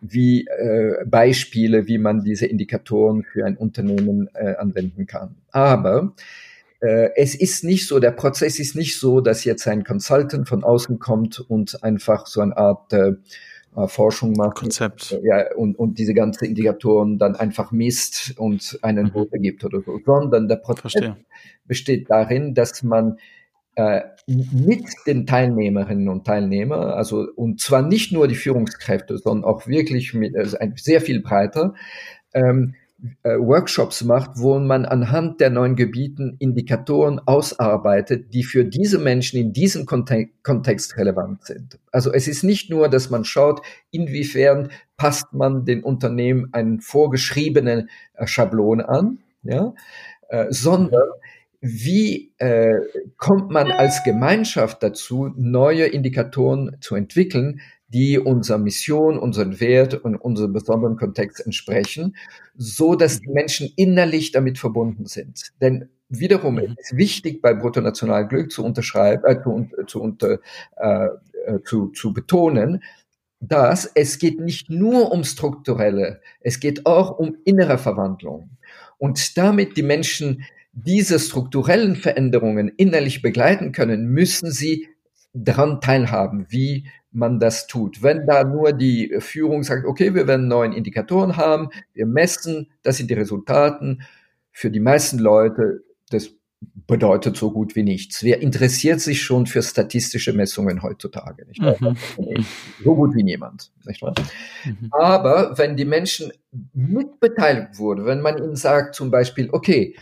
[0.01, 5.35] wie äh, Beispiele, wie man diese Indikatoren für ein Unternehmen äh, anwenden kann.
[5.51, 6.13] Aber
[6.79, 10.63] äh, es ist nicht so, der Prozess ist nicht so, dass jetzt ein Consultant von
[10.63, 13.13] außen kommt und einfach so eine Art äh,
[13.87, 14.57] Forschung macht.
[14.57, 15.17] Konzept.
[15.23, 19.11] Ja, und, und diese ganzen Indikatoren dann einfach misst und einen mhm.
[19.13, 21.17] Note gibt oder so, sondern der Prozess Verstehe.
[21.65, 23.17] besteht darin, dass man
[24.27, 30.13] mit den Teilnehmerinnen und Teilnehmern, also und zwar nicht nur die Führungskräfte, sondern auch wirklich
[30.13, 31.73] mit, also sehr viel breiter,
[32.33, 32.75] ähm,
[33.23, 39.39] äh, Workshops macht, wo man anhand der neuen Gebieten Indikatoren ausarbeitet, die für diese Menschen
[39.39, 41.79] in diesem Kontext relevant sind.
[41.91, 43.61] Also es ist nicht nur, dass man schaut,
[43.91, 49.73] inwiefern passt man den Unternehmen einen vorgeschriebenen äh, Schablon an, ja,
[50.27, 51.07] äh, sondern
[51.61, 52.79] wie äh,
[53.17, 60.15] kommt man als Gemeinschaft dazu, neue Indikatoren zu entwickeln, die unserer Mission, unseren Wert und
[60.15, 62.15] unserem besonderen Kontext entsprechen,
[62.55, 65.51] so dass die Menschen innerlich damit verbunden sind.
[65.59, 66.75] Denn wiederum mhm.
[66.77, 70.39] ist wichtig bei Bruttonationalglück zu unterschreiben, äh, zu, zu, unter,
[70.77, 71.07] äh,
[71.45, 72.83] äh, zu, zu betonen,
[73.41, 78.51] dass es geht nicht nur um strukturelle, es geht auch um innere Verwandlung.
[78.97, 80.43] Und damit die Menschen
[80.85, 84.87] diese strukturellen Veränderungen innerlich begleiten können, müssen sie
[85.33, 88.03] daran teilhaben, wie man das tut.
[88.03, 92.97] Wenn da nur die Führung sagt, okay, wir werden neuen Indikatoren haben, wir messen, das
[92.97, 94.03] sind die Resultaten,
[94.51, 96.31] für die meisten Leute, das
[96.87, 98.23] bedeutet so gut wie nichts.
[98.23, 101.45] Wer interessiert sich schon für statistische Messungen heutzutage?
[101.47, 101.61] Nicht?
[101.61, 101.95] Mhm.
[102.83, 103.71] So gut wie niemand.
[103.85, 104.89] Mhm.
[104.91, 106.33] Aber wenn die Menschen
[106.73, 109.95] mitbeteiligt wurden, wenn man ihnen sagt zum Beispiel, okay,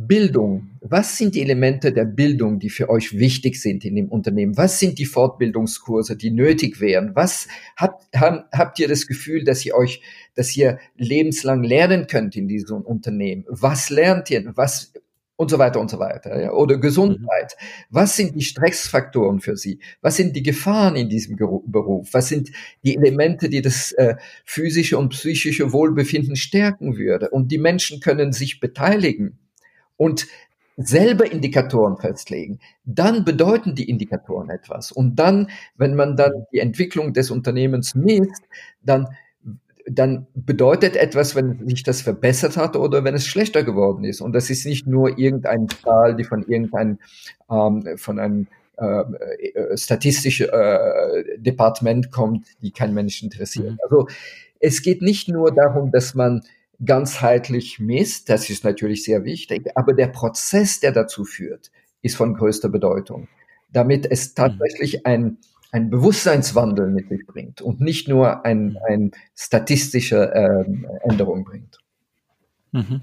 [0.00, 0.70] Bildung.
[0.80, 4.56] Was sind die Elemente der Bildung, die für euch wichtig sind in dem Unternehmen?
[4.56, 7.16] Was sind die Fortbildungskurse, die nötig wären?
[7.16, 10.00] Was habt, habt, habt ihr das Gefühl, dass ihr euch,
[10.36, 13.44] dass ihr lebenslang lernen könnt in diesem Unternehmen?
[13.48, 14.52] Was lernt ihr?
[14.54, 14.92] Was
[15.34, 16.40] und so weiter und so weiter.
[16.40, 16.52] Ja?
[16.52, 17.56] Oder Gesundheit.
[17.90, 19.80] Was sind die Stressfaktoren für Sie?
[20.00, 22.08] Was sind die Gefahren in diesem Beruf?
[22.12, 22.50] Was sind
[22.84, 27.30] die Elemente, die das äh, physische und psychische Wohlbefinden stärken würde?
[27.30, 29.38] Und die Menschen können sich beteiligen
[29.98, 30.26] und
[30.78, 34.92] selber Indikatoren festlegen, dann bedeuten die Indikatoren etwas.
[34.92, 38.44] Und dann, wenn man dann die Entwicklung des Unternehmens misst,
[38.82, 39.08] dann
[39.90, 44.20] dann bedeutet etwas, wenn sich das verbessert hat oder wenn es schlechter geworden ist.
[44.20, 46.98] Und das ist nicht nur irgendeine Zahl, die von irgendeinem
[47.50, 48.48] ähm, von einem
[48.80, 53.72] äh, äh, statistischen äh, Departement kommt, die kein Mensch interessiert.
[53.72, 53.78] Mhm.
[53.82, 54.08] Also
[54.60, 56.42] es geht nicht nur darum, dass man
[56.84, 61.70] ganzheitlich misst, das ist natürlich sehr wichtig, aber der Prozess, der dazu führt,
[62.02, 63.28] ist von größter Bedeutung,
[63.72, 64.34] damit es mhm.
[64.36, 65.38] tatsächlich ein,
[65.72, 68.78] ein Bewusstseinswandel mit sich bringt und nicht nur ein, mhm.
[68.88, 71.78] ein statistische ähm, Änderung bringt.
[72.72, 73.00] Mhm.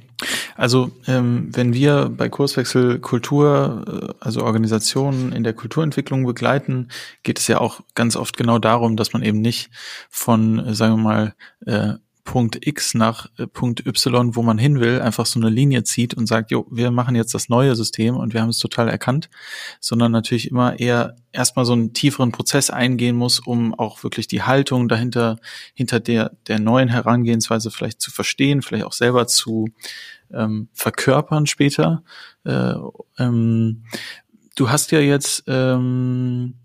[0.55, 6.89] Also ähm, wenn wir bei Kurswechsel Kultur, äh, also Organisationen in der Kulturentwicklung begleiten,
[7.23, 9.69] geht es ja auch ganz oft genau darum, dass man eben nicht
[10.09, 11.95] von, sagen wir mal, äh,
[12.25, 16.15] Punkt X nach äh, Punkt Y, wo man hin will, einfach so eine Linie zieht
[16.15, 19.29] und sagt, jo, wir machen jetzt das neue System und wir haben es total erkannt,
[19.79, 24.41] sondern natürlich immer eher erstmal so einen tieferen Prozess eingehen muss, um auch wirklich die
[24.41, 25.37] Haltung dahinter,
[25.75, 29.69] hinter der, der neuen Herangehensweise vielleicht zu verstehen, vielleicht auch selber zu
[30.33, 32.03] ähm, verkörpern später.
[32.43, 32.73] Äh,
[33.19, 33.83] ähm,
[34.55, 36.55] du hast ja jetzt ähm,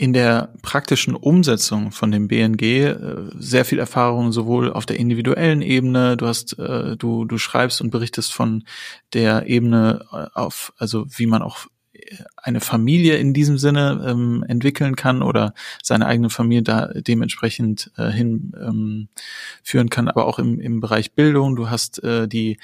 [0.00, 2.96] in der praktischen Umsetzung von dem BNG äh,
[3.36, 7.90] sehr viel Erfahrung sowohl auf der individuellen Ebene, du hast äh, du du schreibst und
[7.90, 8.64] berichtest von
[9.12, 11.66] der Ebene äh, auf also wie man auch
[12.36, 18.08] eine Familie in diesem Sinne ähm, entwickeln kann oder seine eigene Familie da dementsprechend äh,
[18.10, 19.08] hin ähm,
[19.90, 21.56] kann, aber auch im, im Bereich Bildung.
[21.56, 22.58] Du hast äh, die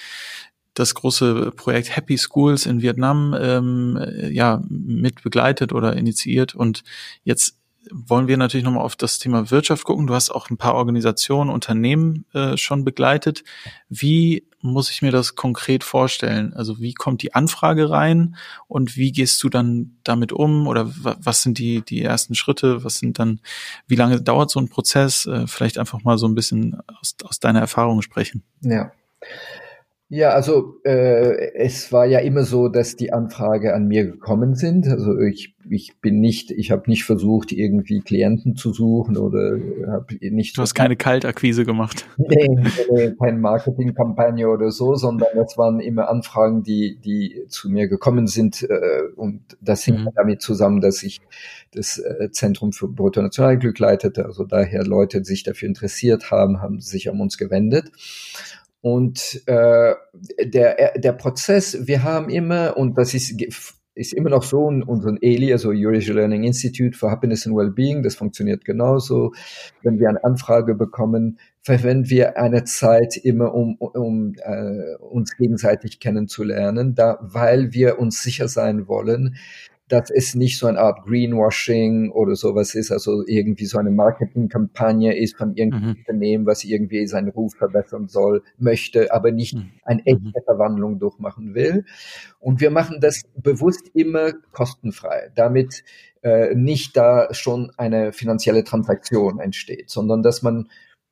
[0.76, 3.98] das große Projekt Happy Schools in Vietnam ähm,
[4.30, 6.84] ja mit begleitet oder initiiert und
[7.24, 7.56] jetzt
[7.90, 10.06] wollen wir natürlich nochmal auf das Thema Wirtschaft gucken.
[10.06, 13.44] Du hast auch ein paar Organisationen, Unternehmen äh, schon begleitet.
[13.88, 16.52] Wie muss ich mir das konkret vorstellen?
[16.54, 20.66] Also wie kommt die Anfrage rein und wie gehst du dann damit um?
[20.66, 22.82] Oder was sind die, die ersten Schritte?
[22.82, 23.40] Was sind dann,
[23.86, 25.26] wie lange dauert so ein Prozess?
[25.26, 28.42] Äh, vielleicht einfach mal so ein bisschen aus, aus deiner Erfahrung sprechen.
[28.60, 28.90] Ja.
[30.08, 34.86] Ja, also äh, es war ja immer so, dass die Anfrage an mir gekommen sind.
[34.86, 40.14] Also ich, ich bin nicht, ich habe nicht versucht, irgendwie Klienten zu suchen oder habe
[40.20, 40.56] nicht.
[40.56, 42.06] Du hast keine Kaltakquise gemacht.
[42.18, 42.48] Nee,
[42.90, 48.26] nee keine Marketingkampagne oder so, sondern es waren immer Anfragen, die, die zu mir gekommen
[48.26, 48.62] sind.
[48.62, 50.08] Äh, und das hing mhm.
[50.14, 51.20] damit zusammen, dass ich
[51.72, 54.24] das äh, Zentrum für Bruttonationalglück leitete.
[54.24, 57.90] Also daher Leute, die sich dafür interessiert haben, haben sich an uns gewendet.
[58.86, 59.94] Und äh,
[60.44, 63.34] der, der Prozess, wir haben immer, und das ist,
[63.96, 68.14] ist immer noch so, unseren ELI, also Eurasia Learning Institute for Happiness and Wellbeing, das
[68.14, 69.32] funktioniert genauso.
[69.82, 75.98] Wenn wir eine Anfrage bekommen, verwenden wir eine Zeit immer, um, um äh, uns gegenseitig
[75.98, 79.34] kennenzulernen, da, weil wir uns sicher sein wollen,
[79.88, 85.16] dass es nicht so eine Art Greenwashing oder sowas ist, also irgendwie so eine Marketingkampagne
[85.16, 85.96] ist von irgendeinem mhm.
[85.98, 89.70] Unternehmen, was irgendwie seinen Ruf verbessern soll, möchte, aber nicht mhm.
[89.84, 90.44] eine echte mhm.
[90.44, 91.84] Verwandlung durchmachen will.
[92.40, 95.84] Und wir machen das bewusst immer kostenfrei, damit
[96.22, 100.68] äh, nicht da schon eine finanzielle Transaktion entsteht, sondern dass man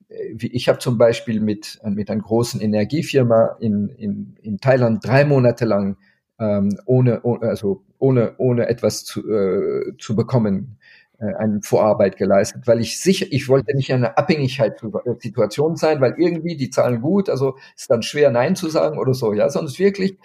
[0.09, 5.25] äh, ich habe zum Beispiel mit, mit einer großen Energiefirma in, in, in Thailand drei
[5.25, 5.97] Monate lang
[6.39, 10.77] ähm, ohne, also ohne, ohne etwas zu, äh, zu bekommen,
[11.19, 16.15] äh, eine Vorarbeit geleistet, weil ich sicher, ich wollte nicht in einer Abhängigkeitssituation sein, weil
[16.19, 19.69] irgendwie die zahlen gut, also ist dann schwer Nein zu sagen oder so, ja, sondern
[19.69, 20.19] es ist wirklich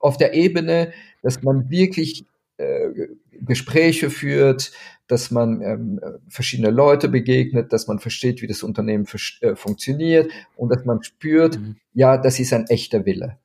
[0.00, 0.92] auf der Ebene,
[1.22, 2.88] dass man wirklich äh,
[3.32, 4.72] Gespräche führt,
[5.06, 9.06] dass man ähm, verschiedene Leute begegnet, dass man versteht, wie das Unternehmen
[9.40, 11.76] äh, funktioniert und dass man spürt, mhm.
[11.92, 13.38] ja, das ist ein echter Wille.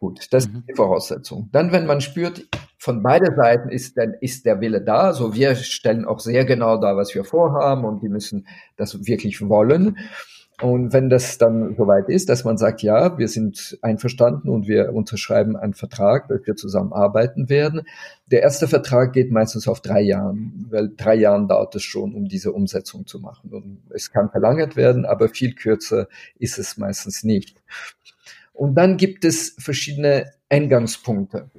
[0.00, 0.56] Gut, das mhm.
[0.56, 1.48] ist die Voraussetzung.
[1.52, 2.46] Dann, wenn man spürt,
[2.78, 5.00] von beiden Seiten ist, dann, ist der Wille da.
[5.00, 9.46] Also wir stellen auch sehr genau dar, was wir vorhaben und die müssen das wirklich
[9.48, 9.96] wollen.
[10.60, 14.92] Und wenn das dann soweit ist, dass man sagt, ja, wir sind einverstanden und wir
[14.92, 17.82] unterschreiben einen Vertrag, dass wir zusammenarbeiten werden.
[18.26, 22.26] Der erste Vertrag geht meistens auf drei Jahren, weil drei Jahren dauert es schon, um
[22.26, 23.50] diese Umsetzung zu machen.
[23.50, 26.08] Und es kann verlängert werden, aber viel kürzer
[26.40, 27.62] ist es meistens nicht.
[28.52, 31.50] Und dann gibt es verschiedene Eingangspunkte.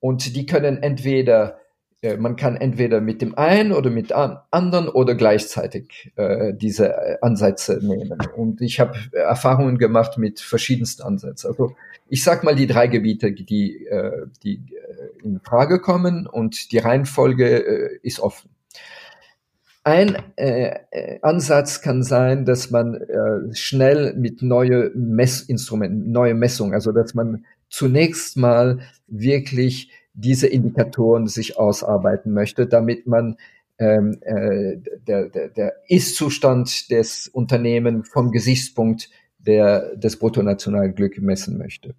[0.00, 1.58] Und die können entweder
[2.00, 6.94] äh, man kann entweder mit dem einen oder mit dem anderen oder gleichzeitig äh, diese
[6.94, 8.18] äh, Ansätze nehmen.
[8.36, 11.50] Und ich habe Erfahrungen gemacht mit verschiedensten Ansätzen.
[11.50, 11.74] Also
[12.08, 14.62] ich sag mal die drei Gebiete, die, äh, die
[15.24, 17.56] in Frage kommen und die Reihenfolge
[18.02, 18.50] ist offen.
[19.82, 26.92] Ein äh, Ansatz kann sein, dass man äh, schnell mit neue Messinstrumenten, neue Messungen, also
[26.92, 33.36] dass man zunächst mal wirklich diese Indikatoren sich ausarbeiten möchte, damit man
[33.78, 41.94] ähm, äh, der, der, der Ist-Zustand des Unternehmens vom Gesichtspunkt der, des Bruttonationalglück messen möchte.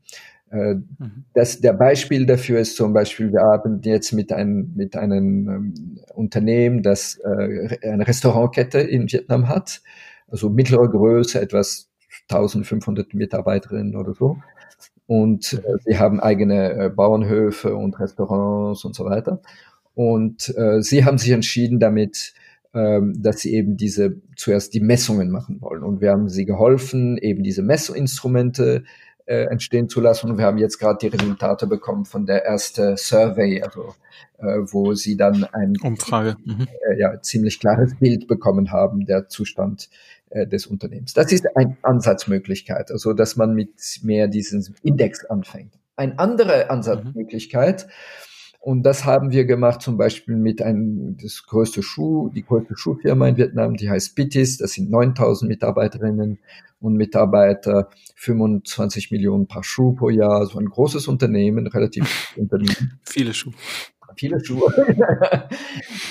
[0.51, 1.26] Äh, mhm.
[1.34, 5.99] das, der Beispiel dafür ist zum Beispiel, wir haben jetzt mit einem, mit einem ähm,
[6.15, 9.82] Unternehmen, das äh, eine Restaurantkette in Vietnam hat,
[10.28, 11.89] also mittlere Größe, etwas
[12.30, 14.38] 1500 Mitarbeiterinnen oder so.
[15.10, 19.41] Und äh, sie haben eigene äh, Bauernhöfe und Restaurants und so weiter.
[19.95, 22.36] Und äh, sie haben sich entschieden damit,
[22.76, 25.82] ähm, dass sie eben diese zuerst die Messungen machen wollen.
[25.82, 28.84] Und wir haben sie geholfen, eben diese Messinstrumente
[29.26, 30.30] äh, entstehen zu lassen.
[30.30, 33.95] Und wir haben jetzt gerade die Resultate bekommen von der ersten Survey, also
[34.38, 36.36] äh, wo sie dann ein Umfrage.
[36.45, 36.68] Mhm.
[36.88, 39.89] Äh, ja, ziemlich klares Bild bekommen haben, der Zustand
[40.30, 41.14] äh, des Unternehmens.
[41.14, 43.72] Das ist eine Ansatzmöglichkeit, also dass man mit
[44.04, 45.74] mehr diesem Index anfängt.
[45.96, 47.88] Eine andere Ansatzmöglichkeit,
[48.62, 53.30] und das haben wir gemacht zum Beispiel mit einem, das größte Schuh, die größte Schuhfirma
[53.30, 56.40] in Vietnam, die heißt Bitis, das sind 9000 Mitarbeiterinnen
[56.82, 63.00] und Mitarbeiter, 25 Millionen Paar Schuhe pro Jahr, so ein großes Unternehmen, relativ Unternehmen.
[63.06, 63.54] Viele Schuhe.
[64.18, 64.66] Viele Schuhe.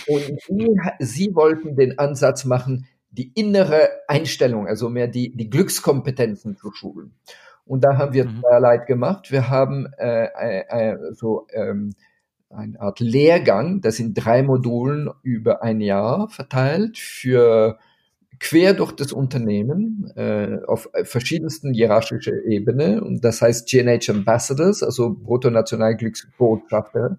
[0.08, 6.56] und sie, sie wollten den Ansatz machen, die innere Einstellung, also mehr die, die Glückskompetenzen
[6.56, 7.14] zu schulen.
[7.64, 8.40] Und da haben wir mhm.
[8.40, 9.30] zweierlei gemacht.
[9.30, 11.92] Wir haben äh, äh, äh, so ähm,
[12.50, 17.78] eine Art Lehrgang, das in drei Modulen über ein Jahr verteilt für
[18.40, 23.02] quer durch das Unternehmen äh, auf verschiedensten hierarchischer Ebene.
[23.02, 27.18] Und das heißt GNH Ambassadors, also Bruttonationalglücksbotschafter.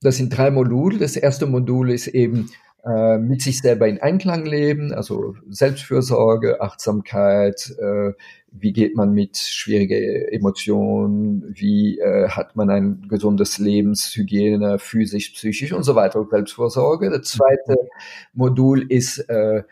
[0.00, 0.98] Das sind drei Module.
[0.98, 2.50] Das erste Modul ist eben
[2.86, 8.12] äh, mit sich selber in Einklang leben, also Selbstfürsorge, Achtsamkeit, äh,
[8.52, 15.72] wie geht man mit schwierigen Emotionen, wie äh, hat man ein gesundes Lebenshygiene, physisch, psychisch
[15.72, 17.10] und so weiter, Selbstvorsorge.
[17.10, 17.76] Das zweite
[18.32, 19.64] Modul ist äh,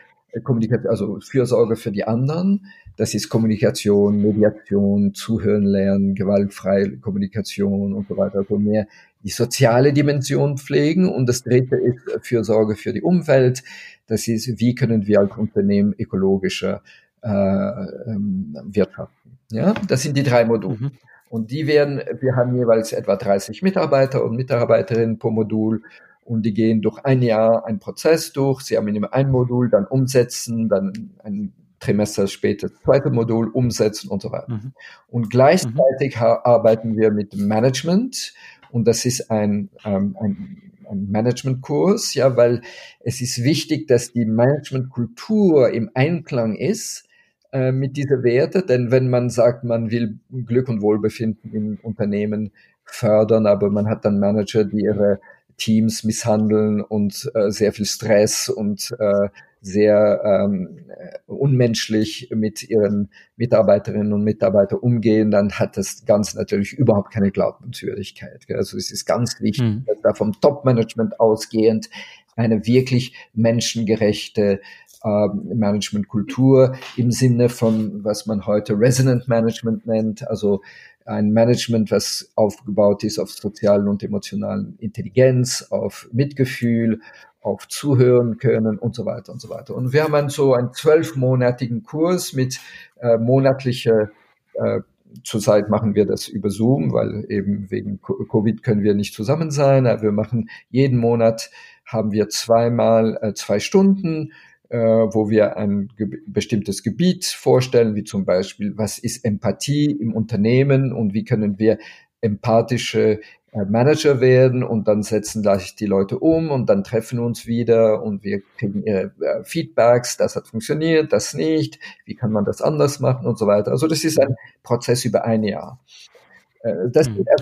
[0.43, 2.67] Kommunikation, also Fürsorge für die anderen.
[2.97, 8.39] Das ist Kommunikation, Mediation, Zuhören lernen, gewaltfreie Kommunikation und so weiter.
[8.39, 8.87] Also mehr
[9.23, 11.09] die soziale Dimension pflegen.
[11.09, 13.65] Und das dritte ist Fürsorge für die Umwelt.
[14.07, 16.83] Das ist, wie können wir als Unternehmen ökologischer
[17.23, 19.39] äh, ähm, wirtschaften.
[19.51, 20.77] Ja, das sind die drei Module.
[20.79, 20.91] Mhm.
[21.29, 25.83] Und die werden, wir haben jeweils etwa 30 Mitarbeiter und Mitarbeiterinnen pro Modul
[26.23, 28.63] und die gehen durch ein Jahr einen Prozess durch.
[28.63, 34.09] Sie haben immer ein Modul, dann umsetzen, dann ein Trimester später das zweite Modul umsetzen
[34.09, 34.55] und so weiter.
[34.55, 34.73] Mhm.
[35.09, 36.23] Und gleichzeitig mhm.
[36.45, 38.35] arbeiten wir mit Management
[38.71, 42.63] und das ist ein, ähm, ein, ein Managementkurs, ja, weil
[43.01, 47.07] es ist wichtig, dass die Managementkultur im Einklang ist
[47.53, 52.51] äh, mit dieser Werte, denn wenn man sagt, man will Glück und Wohlbefinden im Unternehmen
[52.85, 55.21] fördern, aber man hat dann Manager, die ihre
[55.57, 59.29] Teams misshandeln und äh, sehr viel Stress und äh,
[59.61, 60.79] sehr ähm,
[61.27, 68.45] unmenschlich mit ihren Mitarbeiterinnen und Mitarbeitern umgehen, dann hat das Ganze natürlich überhaupt keine Glaubenswürdigkeit.
[68.51, 69.85] Also es ist ganz wichtig, mhm.
[69.87, 71.89] dass da vom Top-Management ausgehend
[72.37, 74.61] eine wirklich menschengerechte
[75.03, 80.61] äh, Managementkultur im Sinne von, was man heute Resonant Management nennt, also
[81.05, 87.01] ein Management, was aufgebaut ist auf sozialen und emotionalen Intelligenz, auf Mitgefühl,
[87.41, 89.75] auf Zuhören können und so weiter und so weiter.
[89.75, 92.59] Und wir haben so einen zwölfmonatigen Kurs mit
[93.01, 94.11] äh, monatliche
[94.55, 94.81] äh,
[95.23, 99.85] Zurzeit machen wir das über Zoom, weil eben wegen Covid können wir nicht zusammen sein.
[99.85, 101.51] Wir machen jeden Monat
[101.85, 104.33] haben wir zweimal äh, zwei Stunden
[104.71, 110.93] wo wir ein ge bestimmtes Gebiet vorstellen, wie zum Beispiel, was ist Empathie im Unternehmen
[110.93, 111.79] und wie können wir
[112.23, 113.21] empathische
[113.55, 118.03] äh, Manager werden und dann setzen gleich die Leute um und dann treffen uns wieder
[118.03, 122.61] und wir kriegen ihre äh, Feedbacks, das hat funktioniert, das nicht, wie kann man das
[122.61, 123.71] anders machen und so weiter.
[123.71, 124.35] Also das ist ein
[124.65, 125.79] Prozess über ein Jahr.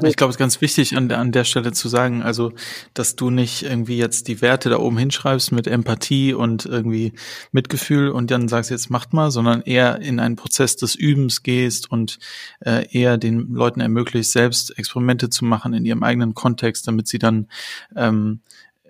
[0.03, 2.53] Ich glaube, es ist ganz wichtig an, an der Stelle zu sagen, also,
[2.93, 7.13] dass du nicht irgendwie jetzt die Werte da oben hinschreibst mit Empathie und irgendwie
[7.53, 11.91] Mitgefühl und dann sagst, jetzt macht mal, sondern eher in einen Prozess des Übens gehst
[11.91, 12.19] und
[12.61, 17.19] äh, eher den Leuten ermöglicht, selbst Experimente zu machen in ihrem eigenen Kontext, damit sie
[17.19, 17.47] dann
[17.95, 18.41] ähm,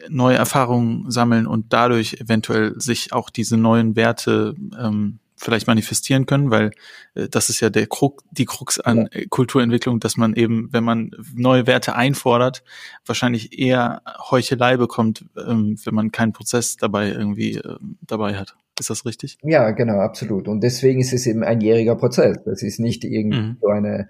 [0.08, 6.50] neue Erfahrungen sammeln und dadurch eventuell sich auch diese neuen Werte ähm, vielleicht manifestieren können,
[6.50, 6.70] weil
[7.14, 10.84] äh, das ist ja der Krux, die Krux an äh, Kulturentwicklung, dass man eben, wenn
[10.84, 12.62] man neue Werte einfordert,
[13.04, 18.54] wahrscheinlich eher Heuchelei bekommt, ähm, wenn man keinen Prozess dabei irgendwie äh, dabei hat.
[18.78, 19.38] Ist das richtig?
[19.42, 20.48] Ja, genau, absolut.
[20.48, 22.38] Und deswegen ist es eben ein jähriger Prozess.
[22.44, 23.56] Das ist nicht irgendwie mhm.
[23.60, 24.08] so eine,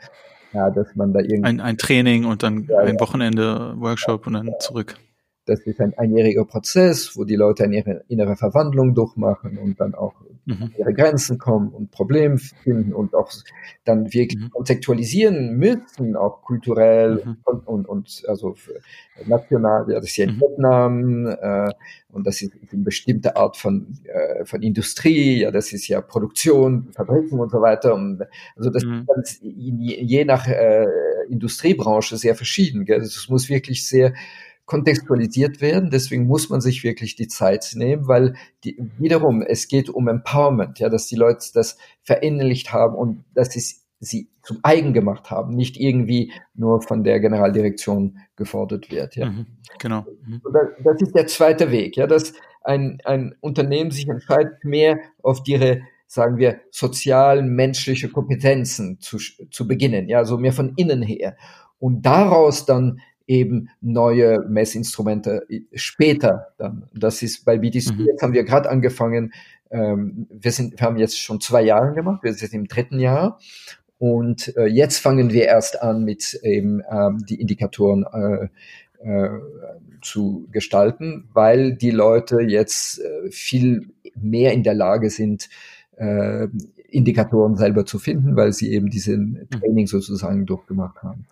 [0.52, 1.44] ja, dass man da irgendwie.
[1.44, 4.96] Ein, ein Training und dann ja, ein Wochenende Workshop und dann zurück.
[5.46, 10.14] Das ist ein einjähriger Prozess, wo die Leute eine innere Verwandlung durchmachen und dann auch
[10.44, 10.72] mhm.
[10.76, 13.30] ihre Grenzen kommen und Probleme finden und auch
[13.84, 14.50] dann wirklich mhm.
[14.50, 17.36] konzeptualisieren müssen, auch kulturell mhm.
[17.44, 18.56] und, und, und also
[19.26, 20.40] national, ja, das ist ja in mhm.
[20.40, 21.72] Vietnam äh,
[22.10, 26.88] und das ist eine bestimmte Art von, äh, von Industrie, ja, das ist ja Produktion,
[26.94, 27.94] Fabriken und so weiter.
[27.94, 28.22] Und,
[28.56, 29.06] also das mhm.
[29.22, 30.86] ist je nach äh,
[31.28, 32.84] Industriebranche sehr verschieden.
[32.90, 34.12] Also es muss wirklich sehr
[34.72, 35.90] kontextualisiert werden.
[35.90, 40.78] Deswegen muss man sich wirklich die Zeit nehmen, weil die, wiederum, es geht um Empowerment,
[40.78, 45.54] ja, dass die Leute das verinnerlicht haben und dass sie sie zum eigen gemacht haben,
[45.54, 49.14] nicht irgendwie nur von der Generaldirektion gefordert wird.
[49.14, 49.30] Ja.
[49.30, 49.46] Mhm,
[49.78, 50.06] genau.
[50.26, 50.40] Mhm.
[50.82, 55.82] Das ist der zweite Weg, ja, dass ein, ein Unternehmen sich entscheidet, mehr auf ihre
[56.06, 59.18] sagen wir, sozialen, menschliche Kompetenzen zu,
[59.50, 61.36] zu beginnen, ja, also mehr von innen her.
[61.78, 66.88] Und daraus dann eben neue Messinstrumente später dann.
[66.94, 68.06] Das ist bei BTC, mhm.
[68.06, 69.32] jetzt haben wir gerade angefangen,
[69.70, 73.38] ähm, wir, sind, wir haben jetzt schon zwei Jahre gemacht, wir sind im dritten Jahr
[73.98, 78.48] und äh, jetzt fangen wir erst an mit eben ähm, die Indikatoren äh,
[79.04, 79.30] äh,
[80.02, 85.48] zu gestalten, weil die Leute jetzt äh, viel mehr in der Lage sind,
[85.96, 86.48] äh,
[86.88, 89.50] Indikatoren selber zu finden, weil sie eben diesen mhm.
[89.50, 91.26] Training sozusagen durchgemacht haben.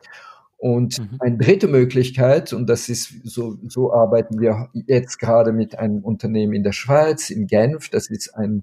[0.61, 1.17] Und mhm.
[1.21, 6.53] eine dritte Möglichkeit, und das ist so, so arbeiten wir jetzt gerade mit einem Unternehmen
[6.53, 7.89] in der Schweiz, in Genf.
[7.89, 8.63] Das ist ein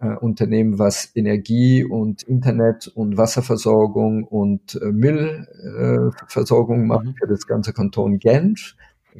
[0.00, 7.14] äh, Unternehmen, was Energie und Internet und Wasserversorgung und äh, Müllversorgung äh, macht mhm.
[7.14, 8.74] für das ganze Kanton Genf.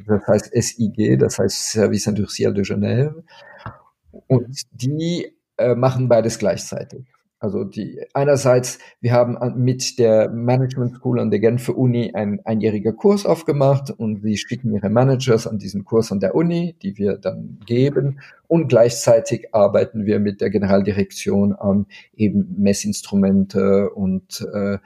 [0.05, 3.23] Das heißt SIG, das heißt Service Industriel de Genève.
[4.27, 4.53] Und mhm.
[4.73, 7.05] die äh, machen beides gleichzeitig.
[7.41, 12.93] Also die einerseits, wir haben mit der Management School an der Genfer Uni ein einjähriger
[12.93, 17.17] Kurs aufgemacht und sie schicken ihre Managers an diesen Kurs an der Uni, die wir
[17.17, 18.19] dann geben.
[18.47, 24.77] Und gleichzeitig arbeiten wir mit der Generaldirektion an eben Messinstrumente und äh,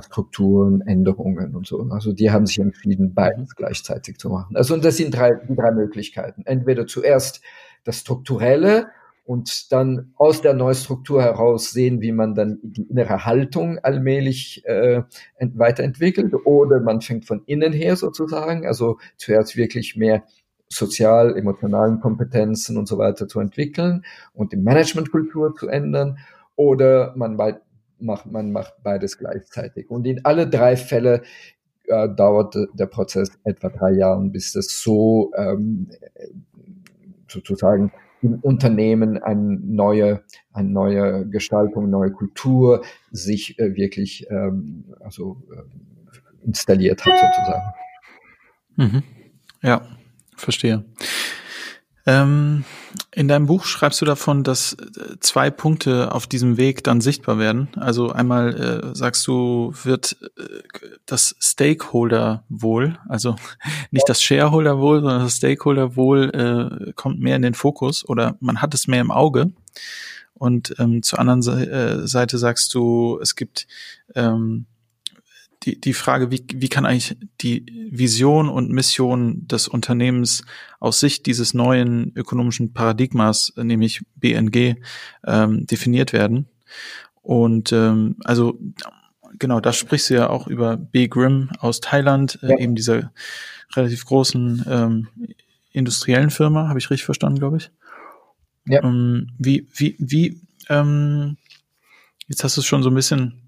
[0.00, 1.80] Strukturen, Änderungen und so.
[1.90, 4.56] Also die haben sich entschieden, beides gleichzeitig zu machen.
[4.56, 6.42] Also und das sind drei, die drei Möglichkeiten.
[6.44, 7.40] Entweder zuerst
[7.84, 8.88] das Strukturelle
[9.24, 15.02] und dann aus der Neustruktur heraus sehen, wie man dann die innere Haltung allmählich äh,
[15.38, 20.24] weiterentwickelt oder man fängt von innen her sozusagen, also zuerst wirklich mehr
[20.68, 24.04] sozial, emotionalen Kompetenzen und so weiter zu entwickeln
[24.34, 26.18] und die Managementkultur zu ändern
[26.56, 27.36] oder man
[27.98, 29.90] macht, man macht beides gleichzeitig.
[29.90, 31.22] Und in alle drei Fälle
[31.86, 35.88] äh, dauert der Prozess etwa drei Jahre, bis das so ähm,
[37.28, 37.92] sozusagen
[38.24, 46.46] im Unternehmen eine neue, eine neue Gestaltung, neue Kultur sich äh, wirklich ähm, also äh,
[46.46, 47.72] installiert hat sozusagen.
[48.76, 49.02] Mhm.
[49.62, 49.82] Ja,
[50.36, 50.84] verstehe.
[52.06, 52.64] Ähm,
[53.14, 57.38] in deinem Buch schreibst du davon, dass äh, zwei Punkte auf diesem Weg dann sichtbar
[57.38, 57.68] werden.
[57.76, 60.42] Also einmal äh, sagst du, wird äh,
[61.06, 63.36] das Stakeholder-Wohl, also
[63.90, 66.30] nicht das Shareholder-Wohl, sondern das Stakeholder-Wohl
[66.88, 69.52] äh, kommt mehr in den Fokus oder man hat es mehr im Auge.
[70.34, 73.66] Und ähm, zur anderen äh, Seite sagst du, es gibt
[74.14, 74.66] ähm,
[75.64, 80.44] die, die Frage, wie, wie kann eigentlich die Vision und Mission des Unternehmens
[80.80, 84.76] aus Sicht dieses neuen ökonomischen Paradigmas, nämlich BNG,
[85.26, 86.48] ähm, definiert werden?
[87.22, 88.58] Und ähm, also
[89.38, 91.08] genau, da sprichst du ja auch über B.
[91.08, 92.58] Grimm aus Thailand, äh, ja.
[92.58, 93.12] eben dieser
[93.74, 95.08] relativ großen ähm,
[95.72, 97.70] industriellen Firma, habe ich richtig verstanden, glaube ich.
[98.66, 98.82] Ja.
[98.82, 101.36] Ähm, wie, wie, wie, ähm,
[102.26, 103.43] jetzt hast du es schon so ein bisschen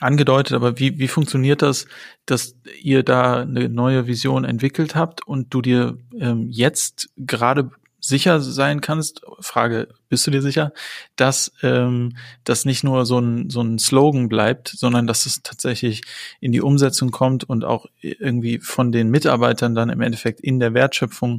[0.00, 1.86] angedeutet, aber wie, wie funktioniert das,
[2.26, 7.70] dass ihr da eine neue Vision entwickelt habt und du dir ähm, jetzt gerade
[8.00, 10.72] sicher sein kannst, Frage, bist du dir sicher,
[11.16, 16.02] dass ähm, das nicht nur so ein, so ein Slogan bleibt, sondern dass es tatsächlich
[16.40, 20.74] in die Umsetzung kommt und auch irgendwie von den Mitarbeitern dann im Endeffekt in der
[20.74, 21.38] Wertschöpfung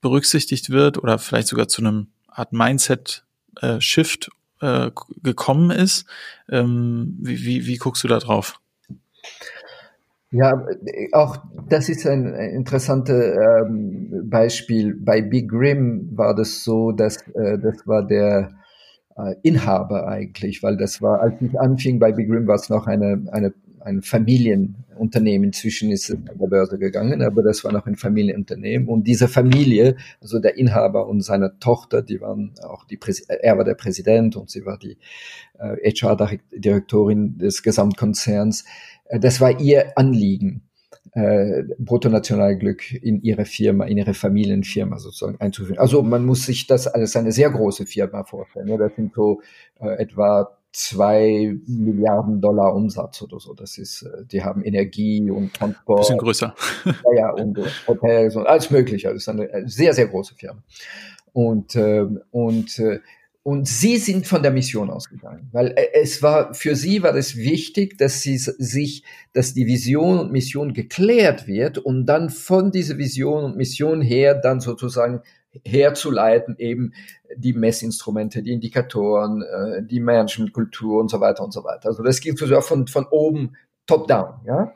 [0.00, 4.30] berücksichtigt wird oder vielleicht sogar zu einem Art Mindset-Shift äh,
[5.22, 6.06] gekommen ist.
[6.48, 8.60] Ähm, wie, wie, wie guckst du da drauf?
[10.32, 10.66] Ja,
[11.12, 11.36] auch
[11.68, 14.94] das ist ein interessantes ähm, Beispiel.
[14.94, 18.50] Bei Big Rim war das so, dass äh, das war der
[19.16, 22.86] äh, Inhaber eigentlich, weil das war, als ich anfing bei Big Rim, war es noch
[22.86, 23.52] eine, eine,
[23.84, 25.46] ein Familienunternehmen.
[25.46, 28.88] Inzwischen ist es an der Börse gegangen, aber das war noch ein Familienunternehmen.
[28.88, 33.58] Und diese Familie, also der Inhaber und seine Tochter, die waren auch die, Präs er
[33.58, 34.98] war der Präsident und sie war die
[35.58, 38.64] äh, HR-Direktorin des Gesamtkonzerns
[39.12, 40.62] äh, das war ihr Anliegen,
[41.12, 45.78] äh, Bruttonationalglück in ihre Firma, in ihre Familienfirma sozusagen einzuführen.
[45.78, 48.68] Also man muss sich das als eine sehr große Firma vorstellen.
[48.68, 49.42] Ja, das sind so
[49.80, 53.54] äh, etwa zwei Milliarden Dollar Umsatz oder so.
[53.54, 56.00] Das ist, äh, die haben Energie und Transport.
[56.00, 56.54] Bisschen größer.
[56.84, 59.08] ja, ja, und Hotels und alles Mögliche.
[59.08, 60.62] Das ist eine sehr, sehr große Firma.
[61.32, 63.00] Und, äh, und äh,
[63.44, 67.36] und sie sind von der Mission ausgegangen, weil äh, es war, für sie war es
[67.36, 69.02] wichtig, dass sie sich,
[69.32, 74.34] dass die Vision und Mission geklärt wird und dann von dieser Vision und Mission her
[74.34, 75.22] dann sozusagen
[75.64, 76.92] herzuleiten eben
[77.36, 81.88] die Messinstrumente, die Indikatoren, äh, die Managementkultur und so weiter und so weiter.
[81.88, 84.72] Also das geht sogar von, von oben top down, ja.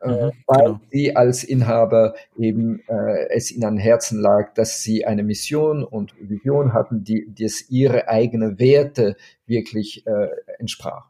[0.00, 0.80] Äh, mhm, weil genau.
[0.90, 6.12] sie als Inhaber eben äh, es ihnen an Herzen lag, dass sie eine Mission und
[6.18, 9.16] Vision hatten, die, die es ihre eigenen Werte
[9.46, 11.06] wirklich äh, entsprach.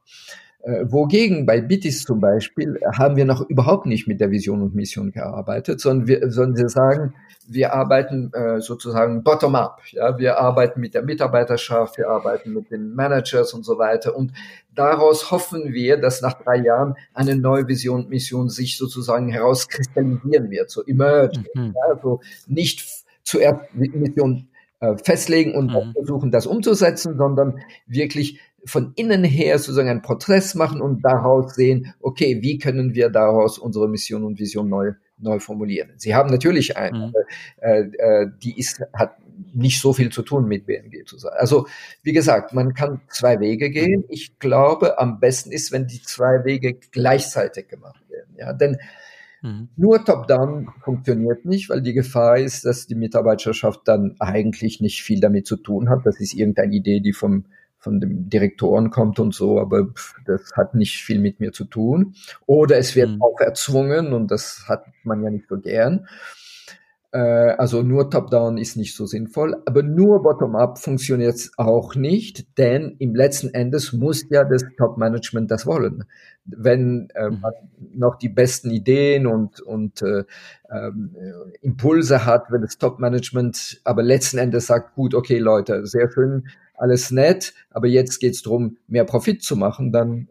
[0.65, 4.77] Äh, wogegen bei Bitis zum Beispiel haben wir noch überhaupt nicht mit der Vision und
[4.77, 7.15] Mission gearbeitet, sondern wir, sondern wir sagen,
[7.49, 9.81] wir arbeiten äh, sozusagen bottom-up.
[9.91, 10.17] Ja?
[10.19, 14.15] Wir arbeiten mit der Mitarbeiterschaft, wir arbeiten mit den Managers und so weiter.
[14.15, 14.33] Und
[14.73, 20.49] daraus hoffen wir, dass nach drei Jahren eine neue Vision und Mission sich sozusagen herauskristallisieren
[20.51, 21.41] wird, so emerge.
[21.55, 21.75] Mhm.
[21.75, 21.95] Ja?
[21.95, 22.87] Also nicht
[23.25, 24.49] zuerst die Mission
[24.79, 25.93] äh, festlegen und mhm.
[25.93, 31.95] versuchen, das umzusetzen, sondern wirklich von innen her sozusagen ein Porträt machen und daraus sehen,
[32.01, 35.91] okay, wie können wir daraus unsere Mission und Vision neu, neu formulieren.
[35.97, 37.13] Sie haben natürlich eine, mhm.
[37.61, 39.17] äh, äh, die ist, hat
[39.55, 41.33] nicht so viel zu tun mit BNG zu sein.
[41.37, 41.67] Also,
[42.03, 44.05] wie gesagt, man kann zwei Wege gehen.
[44.09, 48.37] Ich glaube, am besten ist, wenn die zwei Wege gleichzeitig gemacht werden.
[48.39, 48.77] Ja, denn
[49.43, 49.69] mhm.
[49.77, 55.21] nur Top-Down funktioniert nicht, weil die Gefahr ist, dass die Mitarbeiterschaft dann eigentlich nicht viel
[55.21, 56.01] damit zu tun hat.
[56.05, 57.47] Das ist irgendeine Idee, die vom
[57.83, 59.89] von dem Direktoren kommt und so, aber
[60.25, 62.15] das hat nicht viel mit mir zu tun.
[62.47, 63.23] Oder es wird mhm.
[63.23, 66.07] auch erzwungen und das hat man ja nicht so gern.
[67.11, 72.57] Äh, also nur Top-Down ist nicht so sinnvoll, aber nur Bottom-Up funktioniert es auch nicht,
[72.57, 76.05] denn im letzten Endes muss ja das Top-Management das wollen.
[76.45, 77.41] Wenn äh, mhm.
[77.41, 77.53] man
[77.95, 80.25] noch die besten Ideen und, und äh,
[80.71, 81.17] ähm,
[81.61, 86.45] Impulse hat, wenn das Top-Management aber letzten Endes sagt, gut, okay Leute, sehr schön,
[86.75, 90.29] alles nett, aber jetzt geht es darum, mehr Profit zu machen, dann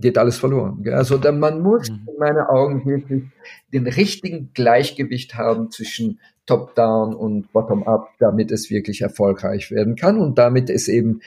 [0.00, 0.84] geht alles verloren.
[0.92, 2.06] Also dann, man muss mhm.
[2.08, 3.24] in meinen Augen wirklich
[3.72, 10.38] den richtigen Gleichgewicht haben zwischen Top-Down und Bottom-Up, damit es wirklich erfolgreich werden kann und
[10.38, 11.20] damit es eben,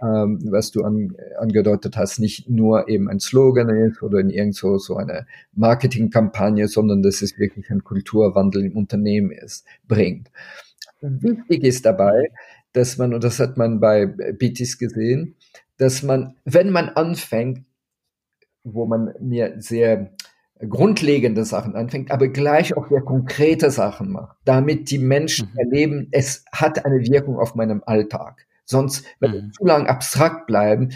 [0.00, 4.78] ähm, was du an, angedeutet hast, nicht nur eben ein Slogan ist oder in irgendwo
[4.78, 10.30] so eine Marketingkampagne, sondern dass es wirklich ein Kulturwandel im Unternehmen ist, bringt.
[11.00, 12.30] Wichtig ist dabei,
[12.72, 15.36] dass man, und das hat man bei BTs gesehen,
[15.76, 17.64] dass man, wenn man anfängt,
[18.62, 20.12] wo man mir sehr
[20.68, 25.58] grundlegende Sachen anfängt, aber gleich auch sehr konkrete Sachen macht, damit die Menschen mhm.
[25.58, 28.46] erleben, es hat eine Wirkung auf meinem Alltag.
[28.66, 29.52] Sonst, wenn wir mhm.
[29.52, 30.90] zu lang abstrakt bleiben,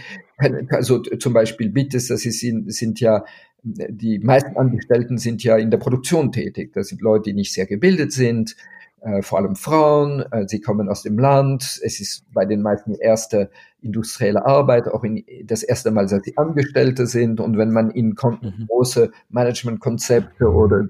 [0.68, 3.24] also zum Beispiel Bittes, das sind, sind ja
[3.64, 6.72] die meisten Angestellten sind ja in der Produktion tätig.
[6.74, 8.56] Das sind Leute, die nicht sehr gebildet sind,
[9.04, 12.94] äh, vor allem Frauen, äh, sie kommen aus dem Land, es ist bei den meisten
[12.94, 13.50] die erste
[13.82, 18.14] industrielle Arbeit, auch in, das erste Mal, dass sie Angestellte sind und wenn man ihnen
[18.14, 18.66] kommt, mhm.
[18.66, 20.88] große Managementkonzepte oder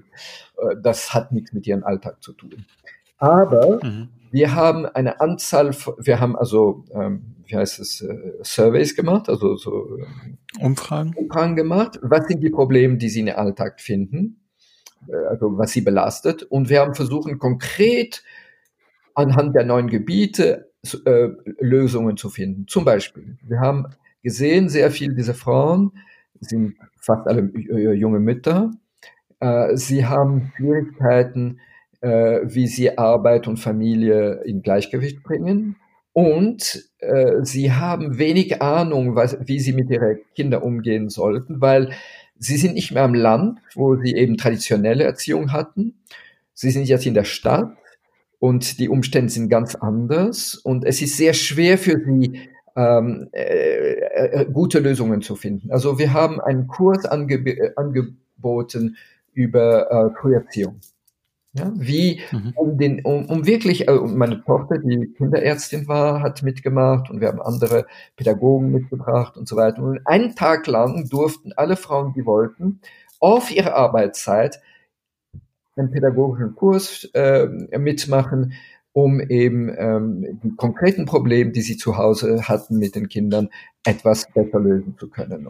[0.57, 2.65] äh, das hat nichts mit ihrem Alltag zu tun.
[3.17, 4.07] Aber mhm.
[4.31, 9.57] wir haben eine Anzahl, wir haben also, ähm, wie heißt es, äh, Surveys gemacht, also
[9.57, 9.99] so
[10.61, 11.13] Umfragen.
[11.17, 11.99] Umfragen gemacht.
[12.01, 14.39] Was sind die Probleme, die sie in den Alltag finden?
[15.09, 16.43] Äh, also was sie belastet.
[16.43, 18.23] Und wir haben versucht, konkret
[19.13, 20.71] anhand der neuen Gebiete
[21.05, 21.29] äh,
[21.59, 22.67] Lösungen zu finden.
[22.67, 23.85] Zum Beispiel, wir haben
[24.23, 25.91] gesehen, sehr viele dieser Frauen
[26.41, 27.49] sind fast alle
[27.93, 28.71] junge Mütter.
[29.75, 31.59] Sie haben Schwierigkeiten,
[32.01, 35.77] wie sie Arbeit und Familie in Gleichgewicht bringen.
[36.15, 41.91] Und äh, sie haben wenig Ahnung, was, wie sie mit ihren Kindern umgehen sollten, weil
[42.37, 45.95] sie sind nicht mehr am Land, wo sie eben traditionelle Erziehung hatten.
[46.53, 47.75] Sie sind jetzt in der Stadt
[48.39, 50.55] und die Umstände sind ganz anders.
[50.55, 52.39] Und es ist sehr schwer für sie,
[52.75, 55.71] ähm, äh, äh, gute Lösungen zu finden.
[55.71, 58.97] Also wir haben einen Kurs angeb angeboten
[59.33, 60.79] über äh, Früherziehung.
[61.57, 62.53] Ja, wie, mhm.
[62.57, 67.29] um, den, um, um wirklich, äh, meine Tochter, die Kinderärztin war, hat mitgemacht und wir
[67.29, 67.85] haben andere
[68.17, 69.81] Pädagogen mitgebracht und so weiter.
[69.81, 72.81] Und einen Tag lang durften alle Frauen, die wollten,
[73.21, 74.59] auf ihre Arbeitszeit
[75.77, 77.47] einen pädagogischen Kurs äh,
[77.77, 78.53] mitmachen,
[78.91, 83.49] um eben ähm, die konkreten Probleme, die sie zu Hause hatten mit den Kindern,
[83.85, 85.47] etwas besser lösen zu können.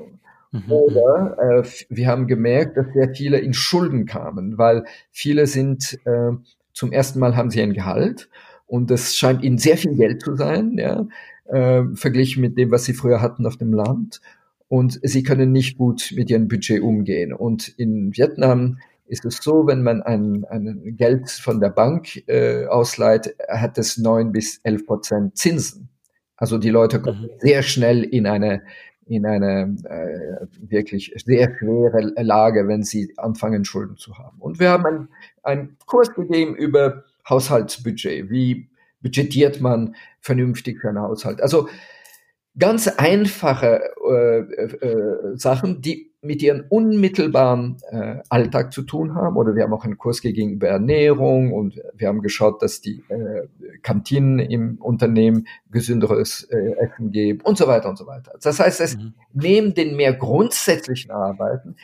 [0.55, 0.71] Mhm.
[0.71, 6.31] Oder äh, wir haben gemerkt, dass sehr viele in Schulden kamen, weil viele sind äh,
[6.73, 8.29] zum ersten Mal haben sie ein Gehalt
[8.67, 11.07] und das scheint ihnen sehr viel Geld zu sein, ja,
[11.45, 14.21] äh, verglichen mit dem, was sie früher hatten auf dem Land.
[14.67, 17.33] Und sie können nicht gut mit ihrem Budget umgehen.
[17.33, 22.65] Und in Vietnam ist es so, wenn man ein, ein Geld von der Bank äh,
[22.65, 25.89] ausleiht, hat es neun bis elf Prozent Zinsen.
[26.35, 27.39] Also die Leute kommen mhm.
[27.39, 28.63] sehr schnell in eine
[29.07, 34.39] in eine äh, wirklich sehr schwere Lage, wenn sie anfangen, Schulden zu haben.
[34.39, 35.09] Und wir haben einen,
[35.43, 38.29] einen Kurs gegeben über Haushaltsbudget.
[38.29, 38.69] Wie
[39.01, 41.41] budgetiert man vernünftig für einen Haushalt?
[41.41, 41.69] Also
[42.57, 49.38] ganz einfache äh, äh, Sachen, die mit ihrem unmittelbaren äh, Alltag zu tun haben.
[49.38, 53.03] Oder wir haben auch einen Kurs gegeben über Ernährung und wir haben geschaut, dass die
[53.09, 53.47] äh,
[53.82, 58.34] Kantinen im Unternehmen gesünderes äh, Essen geben und so weiter und so weiter.
[58.41, 59.13] Das heißt, es mhm.
[59.34, 61.76] neben den mehr grundsätzlichen Arbeiten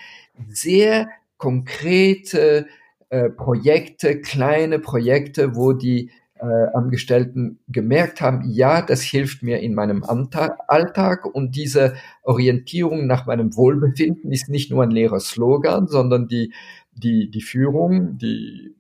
[0.50, 2.68] sehr konkrete
[3.10, 6.12] äh, Projekte, kleine Projekte, wo die
[6.42, 13.28] äh, Angestellten gemerkt haben, ja, das hilft mir in meinem Alltag und diese Orientierung nach
[13.28, 16.52] meinem Wohlbefinden ist nicht nur ein leerer Slogan, sondern die,
[16.94, 18.76] die, die Führung, die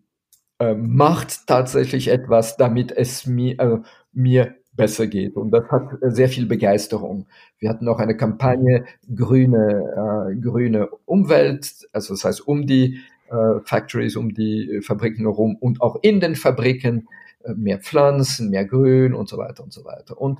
[0.59, 3.77] äh, macht tatsächlich etwas, damit es mir, äh,
[4.11, 5.35] mir besser geht.
[5.35, 7.27] Und das hat sehr viel Begeisterung.
[7.59, 13.59] Wir hatten auch eine Kampagne grüne, äh, grüne Umwelt, also das heißt um die äh,
[13.65, 17.07] Factories, um die Fabriken herum und auch in den Fabriken
[17.55, 20.19] mehr Pflanzen, mehr Grün und so weiter und so weiter.
[20.19, 20.39] Und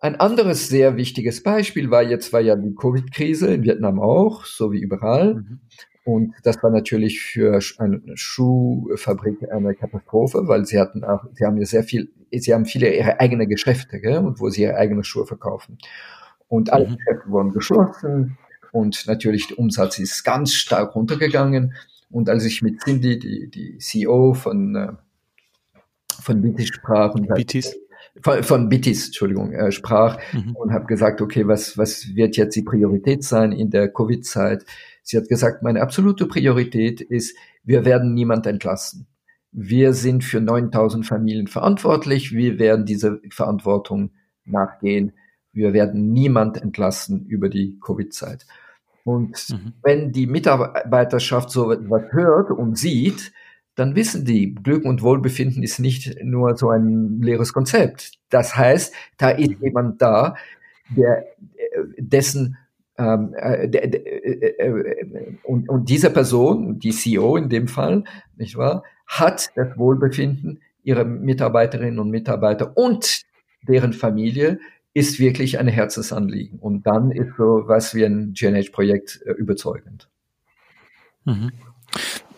[0.00, 4.72] ein anderes sehr wichtiges Beispiel war jetzt war ja die Covid-Krise in Vietnam auch, so
[4.72, 5.34] wie überall.
[5.34, 5.60] Mhm.
[6.04, 11.58] Und das war natürlich für eine Schuhfabrik eine Katastrophe, weil sie hatten auch, sie haben
[11.58, 15.04] ja sehr viel, sie haben viele ihre eigenen Geschäfte, gell, und wo sie ihre eigenen
[15.04, 15.76] Schuhe verkaufen.
[16.46, 16.96] Und alle mhm.
[16.96, 18.38] Geschäfte wurden geschlossen
[18.72, 21.74] und natürlich der Umsatz ist ganz stark runtergegangen.
[22.10, 24.92] Und als ich mit Cindy, die, die CEO von äh,
[26.20, 27.76] von Bitis sprach und Bitis.
[28.22, 30.56] Von, von Bitis, Entschuldigung, äh, sprach mhm.
[30.56, 34.64] und habe gesagt, okay, was, was wird jetzt die Priorität sein in der Covid-Zeit?
[35.02, 39.06] Sie hat gesagt, meine absolute Priorität ist, wir werden niemand entlassen.
[39.52, 42.32] Wir sind für 9000 Familien verantwortlich.
[42.32, 44.10] Wir werden diese Verantwortung
[44.44, 45.12] nachgehen.
[45.52, 48.46] Wir werden niemand entlassen über die Covid-Zeit.
[49.04, 49.72] Und mhm.
[49.82, 53.32] wenn die Mitarbeiterschaft so etwas hört und sieht,
[53.78, 58.18] dann wissen die, Glück und Wohlbefinden ist nicht nur so ein leeres Konzept.
[58.28, 59.64] Das heißt, da ist mhm.
[59.64, 60.34] jemand da,
[60.90, 61.24] der
[61.98, 62.56] dessen
[62.98, 68.04] ähm, äh, der, der, äh, äh, und, und diese Person, die CEO in dem Fall,
[68.36, 73.22] nicht wahr, hat das Wohlbefinden ihrer Mitarbeiterinnen und Mitarbeiter und
[73.62, 74.58] deren Familie
[74.94, 76.58] ist wirklich ein Herzensanliegen.
[76.58, 80.08] Und dann ist so was wie ein GNH-Projekt äh, überzeugend.
[81.24, 81.52] Mhm.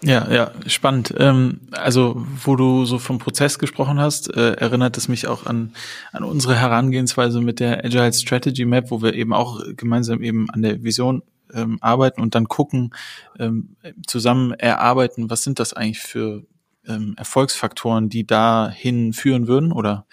[0.03, 1.15] Ja, ja, spannend.
[1.19, 5.75] Ähm, also, wo du so vom Prozess gesprochen hast, äh, erinnert es mich auch an,
[6.13, 10.63] an unsere Herangehensweise mit der Agile Strategy Map, wo wir eben auch gemeinsam eben an
[10.63, 11.23] der Vision
[11.53, 12.95] ähm, arbeiten und dann gucken,
[13.39, 13.77] ähm,
[14.07, 16.45] zusammen erarbeiten, was sind das eigentlich für
[16.87, 20.07] ähm, Erfolgsfaktoren, die dahin führen würden oder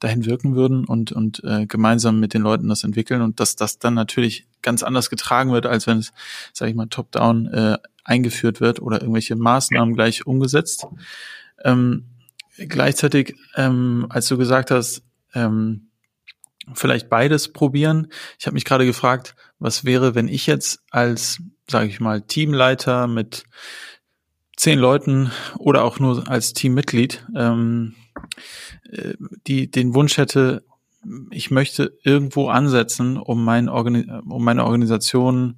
[0.00, 3.78] dahin wirken würden und, und äh, gemeinsam mit den Leuten das entwickeln und dass das
[3.78, 6.12] dann natürlich ganz anders getragen wird, als wenn es,
[6.52, 10.86] sage ich mal, top-down äh, eingeführt wird oder irgendwelche Maßnahmen gleich umgesetzt.
[11.64, 12.04] Ähm,
[12.56, 15.02] gleichzeitig, ähm, als du gesagt hast,
[15.34, 15.88] ähm,
[16.72, 18.08] vielleicht beides probieren.
[18.38, 23.06] Ich habe mich gerade gefragt, was wäre, wenn ich jetzt als, sage ich mal, Teamleiter
[23.06, 23.44] mit
[24.56, 27.94] zehn Leuten oder auch nur als Teammitglied ähm,
[28.90, 29.14] äh,
[29.46, 30.64] die den Wunsch hätte,
[31.30, 35.56] ich möchte irgendwo ansetzen, um, mein Organi um meine Organisation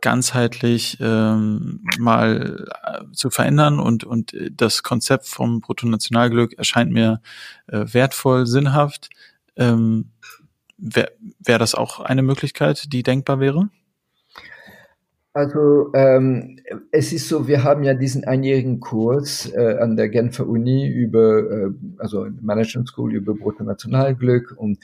[0.00, 7.20] ganzheitlich ähm, mal äh, zu verändern und, und das Konzept vom Bruttonationalglück erscheint mir
[7.66, 9.10] äh, wertvoll, sinnhaft.
[9.56, 10.10] Ähm,
[10.80, 13.68] Wäre wär das auch eine Möglichkeit, die denkbar wäre?
[15.38, 16.58] Also ähm,
[16.90, 21.38] es ist so, wir haben ja diesen einjährigen Kurs äh, an der Genfer Uni über,
[21.50, 24.78] äh, also Management School über Bruttonationalglück und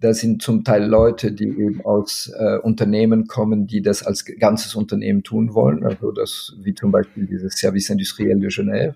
[0.00, 4.74] da sind zum Teil Leute, die eben aus äh, Unternehmen kommen, die das als ganzes
[4.74, 8.94] Unternehmen tun wollen, also das wie zum Beispiel dieses Service Industriel de Genève.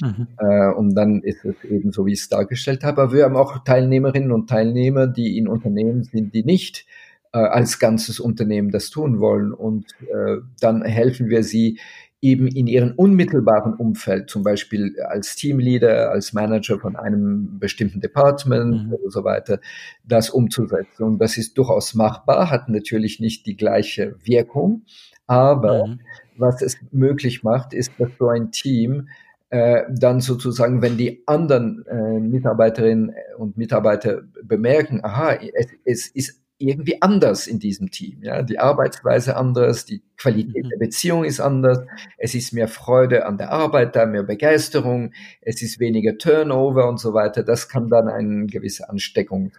[0.00, 0.26] Mhm.
[0.38, 3.02] Äh, und dann ist es eben so, wie ich es dargestellt habe.
[3.02, 6.86] Aber wir haben auch Teilnehmerinnen und Teilnehmer, die in Unternehmen sind, die nicht
[7.32, 9.52] äh, als ganzes Unternehmen das tun wollen.
[9.52, 11.78] Und äh, dann helfen wir sie
[12.24, 18.86] eben in ihrem unmittelbaren Umfeld, zum Beispiel als Teamleader, als Manager von einem bestimmten Department
[18.86, 18.94] mhm.
[18.94, 19.60] und so weiter,
[20.04, 21.04] das umzusetzen.
[21.04, 24.86] Und das ist durchaus machbar, hat natürlich nicht die gleiche Wirkung,
[25.26, 26.00] aber mhm.
[26.38, 29.08] was es möglich macht, ist, dass so ein Team
[29.50, 36.43] äh, dann sozusagen, wenn die anderen äh, Mitarbeiterinnen und Mitarbeiter bemerken, aha, es, es ist
[36.58, 38.22] irgendwie anders in diesem Team.
[38.22, 38.42] Ja?
[38.42, 40.80] Die Arbeitsweise anders, die Qualität der mhm.
[40.80, 41.80] Beziehung ist anders,
[42.16, 46.98] es ist mehr Freude an der Arbeit, da mehr Begeisterung, es ist weniger Turnover und
[46.98, 47.42] so weiter.
[47.42, 49.52] Das kann dann eine gewisse Ansteckung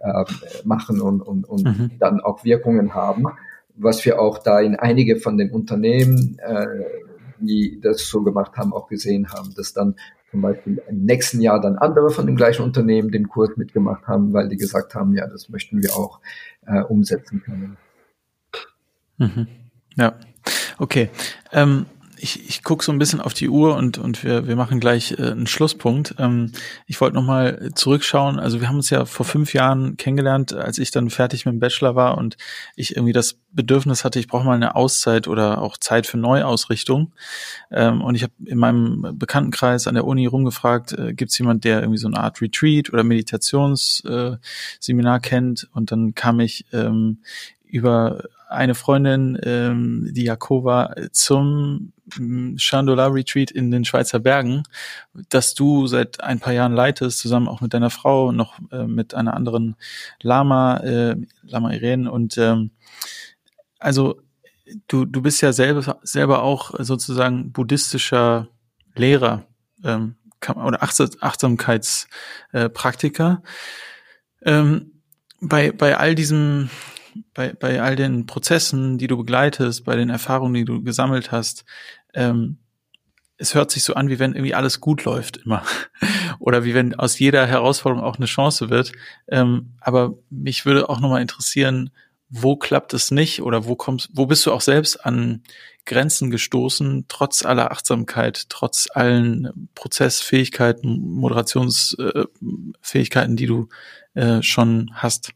[0.00, 0.24] äh,
[0.64, 1.90] machen und, und, und mhm.
[1.98, 3.26] dann auch Wirkungen haben,
[3.74, 6.66] was wir auch da in einige von den Unternehmen, äh,
[7.40, 9.96] die das so gemacht haben, auch gesehen haben, dass dann
[10.30, 14.32] zum Beispiel im nächsten Jahr dann andere von dem gleichen Unternehmen den Kurs mitgemacht haben,
[14.32, 16.20] weil die gesagt haben, ja, das möchten wir auch
[16.66, 17.76] äh, umsetzen können.
[19.16, 19.48] Mhm.
[19.96, 20.14] Ja,
[20.78, 21.10] okay.
[21.52, 21.86] Ähm,
[22.20, 25.12] ich, ich gucke so ein bisschen auf die Uhr und, und wir, wir machen gleich
[25.12, 26.14] äh, einen Schlusspunkt.
[26.18, 26.52] Ähm,
[26.86, 28.38] ich wollte nochmal zurückschauen.
[28.38, 31.60] Also wir haben uns ja vor fünf Jahren kennengelernt, als ich dann fertig mit dem
[31.60, 32.36] Bachelor war und
[32.76, 37.12] ich irgendwie das Bedürfnis hatte, ich brauche mal eine Auszeit oder auch Zeit für Neuausrichtung.
[37.70, 41.64] Ähm, und ich habe in meinem Bekanntenkreis an der Uni rumgefragt, äh, gibt es jemand,
[41.64, 45.68] der irgendwie so eine Art Retreat oder Meditationsseminar äh, kennt?
[45.72, 47.18] Und dann kam ich ähm,
[47.64, 51.92] über eine Freundin, ähm, die Jakova, zum
[52.56, 54.62] Chandola Retreat in den Schweizer Bergen,
[55.28, 59.14] das du seit ein paar Jahren leitest, zusammen auch mit deiner Frau noch äh, mit
[59.14, 59.76] einer anderen
[60.22, 62.10] Lama, äh, Lama Irene.
[62.10, 62.70] Und ähm,
[63.78, 64.20] also
[64.88, 68.48] du, du bist ja selber, selber auch sozusagen buddhistischer
[68.94, 69.44] Lehrer
[69.84, 73.42] ähm, oder Achtsamkeitspraktiker.
[74.42, 74.92] Ähm,
[75.40, 76.70] bei, bei all diesem
[77.34, 81.64] bei, bei all den Prozessen, die du begleitest, bei den Erfahrungen, die du gesammelt hast,
[82.14, 82.58] ähm,
[83.38, 85.62] es hört sich so an, wie wenn irgendwie alles gut läuft immer.
[86.40, 88.92] Oder wie wenn aus jeder Herausforderung auch eine Chance wird.
[89.28, 91.90] Ähm, aber mich würde auch nochmal interessieren,
[92.30, 95.42] wo klappt es nicht oder wo kommst, wo bist du auch selbst an
[95.86, 103.68] Grenzen gestoßen, trotz aller Achtsamkeit, trotz allen Prozessfähigkeiten, Moderationsfähigkeiten, die du
[104.14, 105.32] äh, schon hast?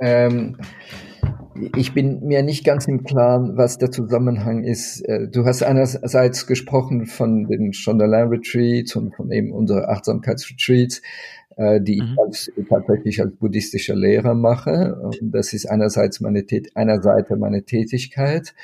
[0.00, 0.56] Ähm,
[1.76, 5.00] ich bin mir nicht ganz im Klaren, was der Zusammenhang ist.
[5.02, 11.02] Äh, du hast einerseits gesprochen von den Shondaland Retreats und von eben unseren Achtsamkeitsretreats,
[11.56, 12.08] äh, die mhm.
[12.12, 14.96] ich als, tatsächlich als buddhistischer Lehrer mache.
[15.02, 16.44] Und das ist einerseits meine,
[16.74, 18.54] einer Seite meine Tätigkeit.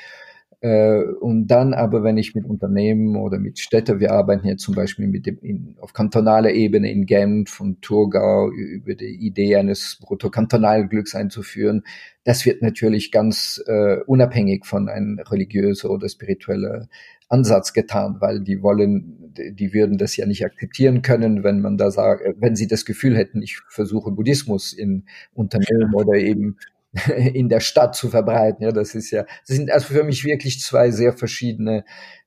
[0.59, 4.73] Äh, und dann aber, wenn ich mit Unternehmen oder mit Städten, wir arbeiten hier zum
[4.73, 9.99] Beispiel mit dem, in, auf kantonaler Ebene in Genf und Thurgau über die Idee eines
[10.01, 11.83] Bruttokantonalglücks einzuführen,
[12.23, 16.89] das wird natürlich ganz äh, unabhängig von einem religiösen oder spirituellen
[17.29, 21.91] Ansatz getan, weil die wollen, die würden das ja nicht akzeptieren können, wenn man da
[21.91, 26.57] sagt, wenn sie das Gefühl hätten, ich versuche Buddhismus in Unternehmen oder eben
[27.33, 28.63] in der Stadt zu verbreiten.
[28.63, 31.83] Ja, das ist ja, das sind also für mich wirklich zwei sehr verschiedene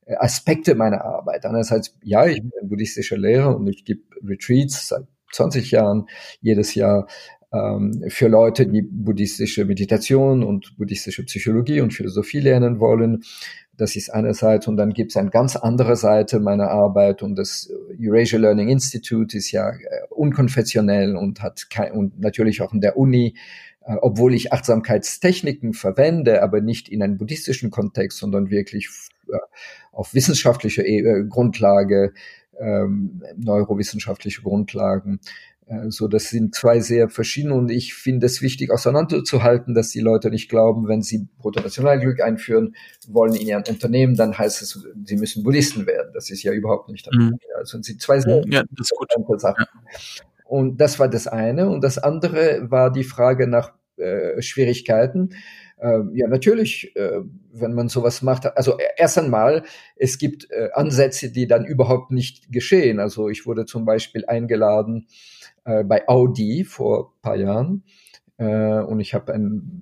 [0.07, 1.45] äh, Aspekte meiner Arbeit.
[1.47, 6.07] Einerseits, ja, ich bin buddhistischer Lehrer und ich gebe Retreats seit 20 Jahren
[6.41, 7.07] jedes Jahr
[7.53, 13.23] ähm, für Leute, die buddhistische Meditation und buddhistische Psychologie und Philosophie lernen wollen.
[13.77, 17.71] Das ist einerseits und dann gibt es eine ganz andere Seite meiner Arbeit und das
[17.99, 19.77] Eurasia Learning Institute ist ja äh,
[20.11, 23.37] unkonfessionell und hat kein, und natürlich auch in der Uni
[24.01, 28.89] obwohl ich Achtsamkeitstechniken verwende, aber nicht in einem buddhistischen Kontext, sondern wirklich
[29.29, 29.39] äh,
[29.93, 32.13] auf wissenschaftlicher e Grundlage,
[32.59, 35.21] ähm, neurowissenschaftliche Grundlagen.
[35.89, 40.29] So, das sind zwei sehr verschiedene und ich finde es wichtig auseinanderzuhalten, dass die Leute
[40.29, 42.75] nicht glauben, wenn sie Bruttonationalglück einführen
[43.07, 46.11] wollen in ihrem Unternehmen, dann heißt es, sie müssen Buddhisten werden.
[46.13, 47.09] Das ist ja überhaupt nicht.
[47.13, 47.39] Mhm.
[47.57, 48.65] Also sind zwei sehr ja,
[49.39, 49.67] Sachen.
[50.51, 51.69] Und das war das eine.
[51.69, 55.31] Und das andere war die Frage nach äh, Schwierigkeiten.
[55.79, 57.21] äh, ja, natürlich, äh,
[57.53, 59.63] wenn man sowas macht, also erst einmal,
[59.95, 62.99] es gibt äh, Ansätze, die dann überhaupt nicht geschehen.
[62.99, 65.07] Also ich wurde zum Beispiel eingeladen
[65.65, 67.85] äh, bei Audi vor paar Jahren
[68.39, 69.33] äh, und ich habe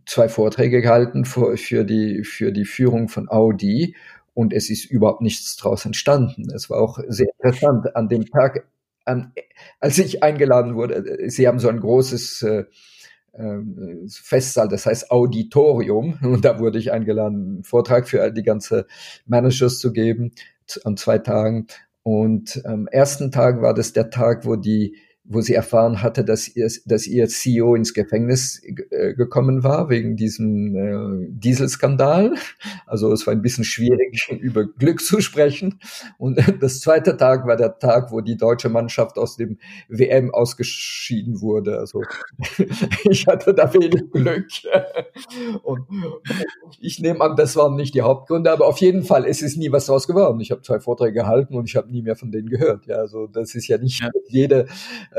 [0.04, 3.96] zwei Vorträge gehalten für, für, die, für die Führung von Audi
[4.34, 6.50] und es ist überhaupt nichts daraus entstanden.
[6.54, 8.66] Es war auch sehr interessant an dem Tag,
[9.08, 9.32] an,
[9.80, 11.30] als ich eingeladen wurde.
[11.30, 12.64] Sie haben so ein großes äh,
[13.32, 13.58] äh,
[14.08, 18.86] Festsaal, das heißt Auditorium, und da wurde ich eingeladen, einen Vortrag für die ganze
[19.26, 20.32] Managers zu geben
[20.84, 21.66] an zwei Tagen.
[22.02, 24.96] Und am ersten Tag war das der Tag, wo die
[25.30, 30.16] wo sie erfahren hatte, dass ihr, dass ihr CEO ins Gefängnis äh, gekommen war wegen
[30.16, 32.34] diesem äh, Dieselskandal.
[32.86, 35.80] Also es war ein bisschen schwierig, über Glück zu sprechen.
[36.16, 39.58] Und das zweite Tag war der Tag, wo die deutsche Mannschaft aus dem
[39.88, 41.78] WM ausgeschieden wurde.
[41.78, 42.02] Also
[43.10, 44.48] ich hatte da wenig Glück.
[45.62, 45.86] Und
[46.80, 49.70] ich nehme an, das waren nicht die Hauptgründe, aber auf jeden Fall, es ist nie
[49.72, 50.40] was draus geworden.
[50.40, 52.86] Ich habe zwei Vorträge gehalten und ich habe nie mehr von denen gehört.
[52.86, 54.10] Ja, also das ist ja nicht ja.
[54.28, 54.66] jede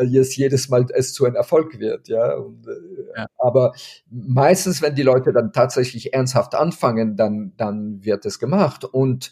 [0.04, 2.36] jetzt jedes Mal es zu einem Erfolg wird, ja.
[2.36, 3.28] Und, äh, ja.
[3.38, 3.74] Aber
[4.10, 8.86] meistens, wenn die Leute dann tatsächlich ernsthaft anfangen, dann, dann wird es gemacht.
[8.86, 9.32] Und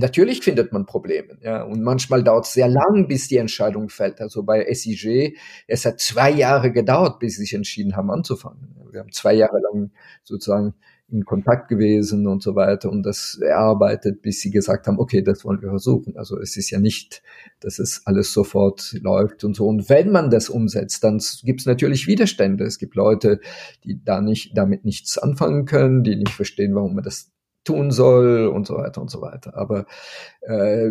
[0.00, 4.20] Natürlich findet man Probleme, ja, und manchmal dauert es sehr lang, bis die Entscheidung fällt.
[4.20, 5.36] Also bei SIG,
[5.66, 8.76] es hat zwei Jahre gedauert, bis sie sich entschieden haben anzufangen.
[8.92, 9.90] Wir haben zwei Jahre lang
[10.22, 10.74] sozusagen
[11.10, 15.44] in Kontakt gewesen und so weiter und das erarbeitet, bis sie gesagt haben, okay, das
[15.44, 16.16] wollen wir versuchen.
[16.16, 17.22] Also es ist ja nicht,
[17.60, 19.66] dass es alles sofort läuft und so.
[19.66, 22.64] Und wenn man das umsetzt, dann gibt es natürlich Widerstände.
[22.64, 23.40] Es gibt Leute,
[23.84, 27.30] die da nicht, damit nichts anfangen können, die nicht verstehen, warum man das
[27.64, 29.56] tun soll und so weiter und so weiter.
[29.56, 29.86] Aber
[30.40, 30.90] äh,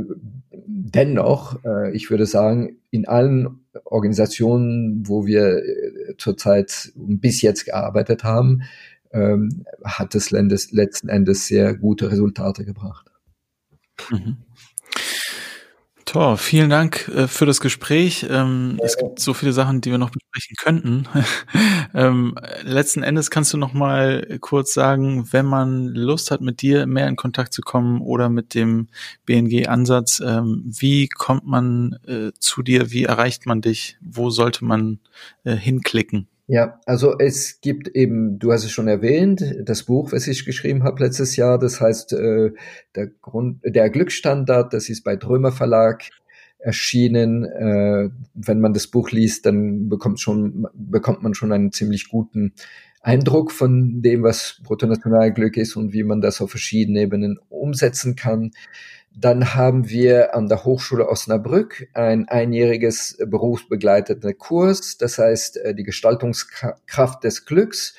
[0.52, 8.24] dennoch, äh, ich würde sagen, in allen Organisationen, wo wir äh, zurzeit bis jetzt gearbeitet
[8.24, 8.62] haben,
[9.12, 13.08] ähm, hat es letzten Endes sehr gute Resultate gebracht.
[14.12, 14.38] Mhm.
[16.08, 18.26] Tor, vielen Dank äh, für das Gespräch.
[18.30, 18.86] Ähm, ja.
[18.86, 21.04] Es gibt so viele Sachen, die wir noch besprechen könnten.
[21.94, 22.34] ähm,
[22.64, 27.10] letzten Endes kannst du noch mal kurz sagen, wenn man Lust hat, mit dir mehr
[27.10, 28.88] in Kontakt zu kommen oder mit dem
[29.26, 32.90] BNG-Ansatz, ähm, wie kommt man äh, zu dir?
[32.92, 33.98] Wie erreicht man dich?
[34.00, 35.00] Wo sollte man
[35.44, 36.30] äh, hinklicken?
[36.50, 40.84] Ja, also es gibt eben, du hast es schon erwähnt, das Buch, was ich geschrieben
[40.84, 42.52] habe letztes Jahr, das heißt äh,
[42.96, 46.06] der Grund, der Glücksstandard, das ist bei Drömer Verlag
[46.60, 47.44] erschienen.
[47.44, 52.54] Äh, wenn man das Buch liest, dann bekommt schon bekommt man schon einen ziemlich guten
[53.02, 58.52] Eindruck von dem, was Bruttonationalglück ist und wie man das auf verschiedenen Ebenen umsetzen kann.
[59.20, 65.84] Dann haben wir an der Hochschule Osnabrück ein einjähriges berufsbegleitender Kurs, das heißt äh, die
[65.84, 67.96] Gestaltungskraft des Glücks.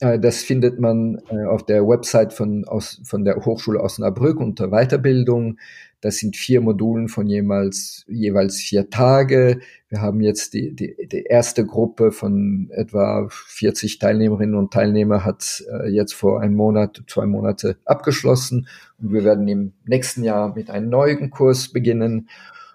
[0.00, 2.64] Äh, das findet man äh, auf der Website von,
[3.04, 5.58] von der Hochschule Osnabrück unter Weiterbildung.
[6.00, 9.60] Das sind vier Modulen von jeweils, jeweils vier Tage.
[9.88, 15.64] Wir haben jetzt die, die, die erste Gruppe von etwa 40 Teilnehmerinnen und Teilnehmer hat
[15.72, 18.68] äh, jetzt vor einem Monat, zwei Monate abgeschlossen.
[18.98, 22.28] Und wir werden im nächsten Jahr mit einem neuen Kurs beginnen.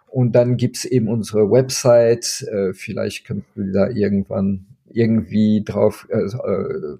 [0.07, 2.45] Und dann gibt's eben unsere Website.
[2.51, 6.97] Äh, vielleicht könnt ihr da irgendwann irgendwie drauf äh, äh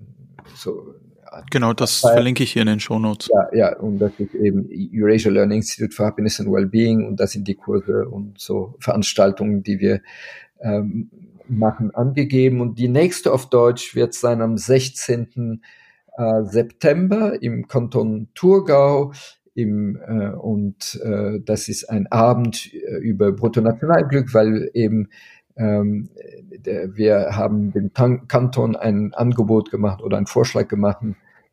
[1.50, 3.30] Genau, das verlinke ich hier in den Show Notes.
[3.34, 7.32] Ja, ja, und das ist eben Eurasia Learning Institute for Happiness and Wellbeing und das
[7.32, 10.02] sind die Kurse und so Veranstaltungen, die wir
[10.62, 11.10] ähm,
[11.48, 12.62] machen, angegeben.
[12.62, 15.62] Und die nächste auf Deutsch wird sein am 16.
[16.18, 19.14] Äh, September im Kanton Thurgau.
[19.56, 25.10] Im, äh, und äh, das ist ein Abend äh, über Bruttonationalglück, weil eben
[25.56, 26.10] ähm,
[26.66, 31.04] der, wir haben dem Kanton ein Angebot gemacht oder einen Vorschlag gemacht,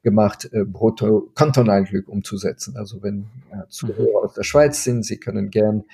[0.02, 2.76] gemacht, äh, Brutto-Kantonalglück umzusetzen.
[2.76, 4.24] Also wenn äh, Zuhörer mhm.
[4.24, 5.84] aus der Schweiz sind, sie können gern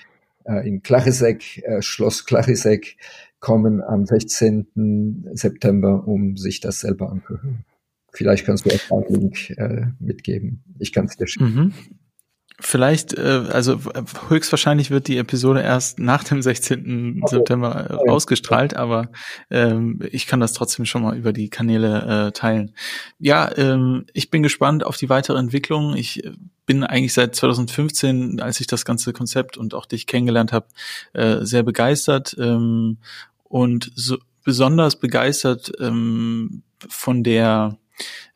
[0.45, 2.97] äh, in Clarisek, äh, Schloss Clarisek
[3.41, 5.31] kommen am 16.
[5.33, 7.65] September, um sich das selber anzuhören.
[8.13, 10.65] Vielleicht kannst du auch einen Link äh, mitgeben.
[10.79, 11.55] Ich kann es dir schicken.
[11.55, 11.75] Mhm.
[12.59, 13.79] Vielleicht, äh, also
[14.29, 17.21] höchstwahrscheinlich wird die Episode erst nach dem 16.
[17.23, 17.37] Okay.
[17.37, 19.11] September äh, ausgestrahlt, aber
[19.51, 22.75] ähm, ich kann das trotzdem schon mal über die Kanäle äh, teilen.
[23.19, 25.97] Ja, ähm, ich bin gespannt auf die weitere Entwicklung.
[25.97, 26.33] Ich äh,
[26.65, 30.67] bin eigentlich seit 2015, als ich das ganze Konzept und auch dich kennengelernt habe,
[31.13, 32.99] äh, sehr begeistert ähm,
[33.45, 37.77] und so besonders begeistert ähm, von der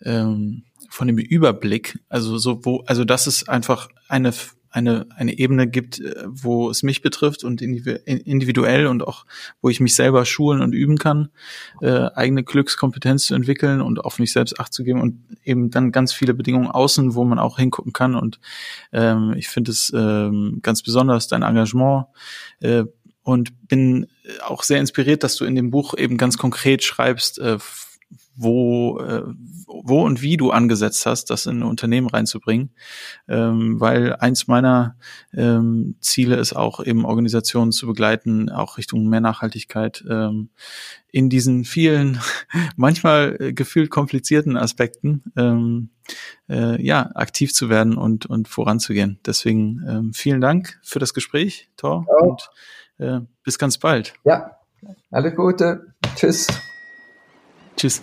[0.02, 4.32] ähm, von dem Überblick, also so wo, also das ist einfach eine
[4.70, 9.26] eine, eine Ebene gibt, äh, wo es mich betrifft und individuell und auch,
[9.60, 11.30] wo ich mich selber schulen und üben kann,
[11.80, 15.92] äh, eigene Glückskompetenz zu entwickeln und auf mich selbst Acht zu geben und eben dann
[15.92, 18.14] ganz viele Bedingungen außen, wo man auch hingucken kann.
[18.14, 18.38] Und
[18.92, 22.06] ähm, ich finde es ähm, ganz besonders, dein Engagement
[22.60, 22.84] äh,
[23.22, 24.06] und bin
[24.46, 27.58] auch sehr inspiriert, dass du in dem Buch eben ganz konkret schreibst, äh,
[28.42, 29.22] wo, äh,
[29.66, 32.70] wo und wie du angesetzt hast, das in ein Unternehmen reinzubringen.
[33.28, 34.96] Ähm, weil eins meiner
[35.34, 40.48] ähm, Ziele ist auch eben Organisationen zu begleiten, auch Richtung mehr Nachhaltigkeit, ähm,
[41.12, 42.20] in diesen vielen,
[42.76, 45.90] manchmal äh, gefühlt komplizierten Aspekten, ähm,
[46.48, 49.18] äh, ja, aktiv zu werden und, und voranzugehen.
[49.26, 52.26] Deswegen ähm, vielen Dank für das Gespräch, Thor, ja.
[52.26, 52.50] und
[52.98, 54.14] äh, bis ganz bald.
[54.24, 54.56] Ja,
[55.10, 55.94] alles Gute.
[56.16, 56.46] Tschüss.
[57.76, 58.02] Tschüss.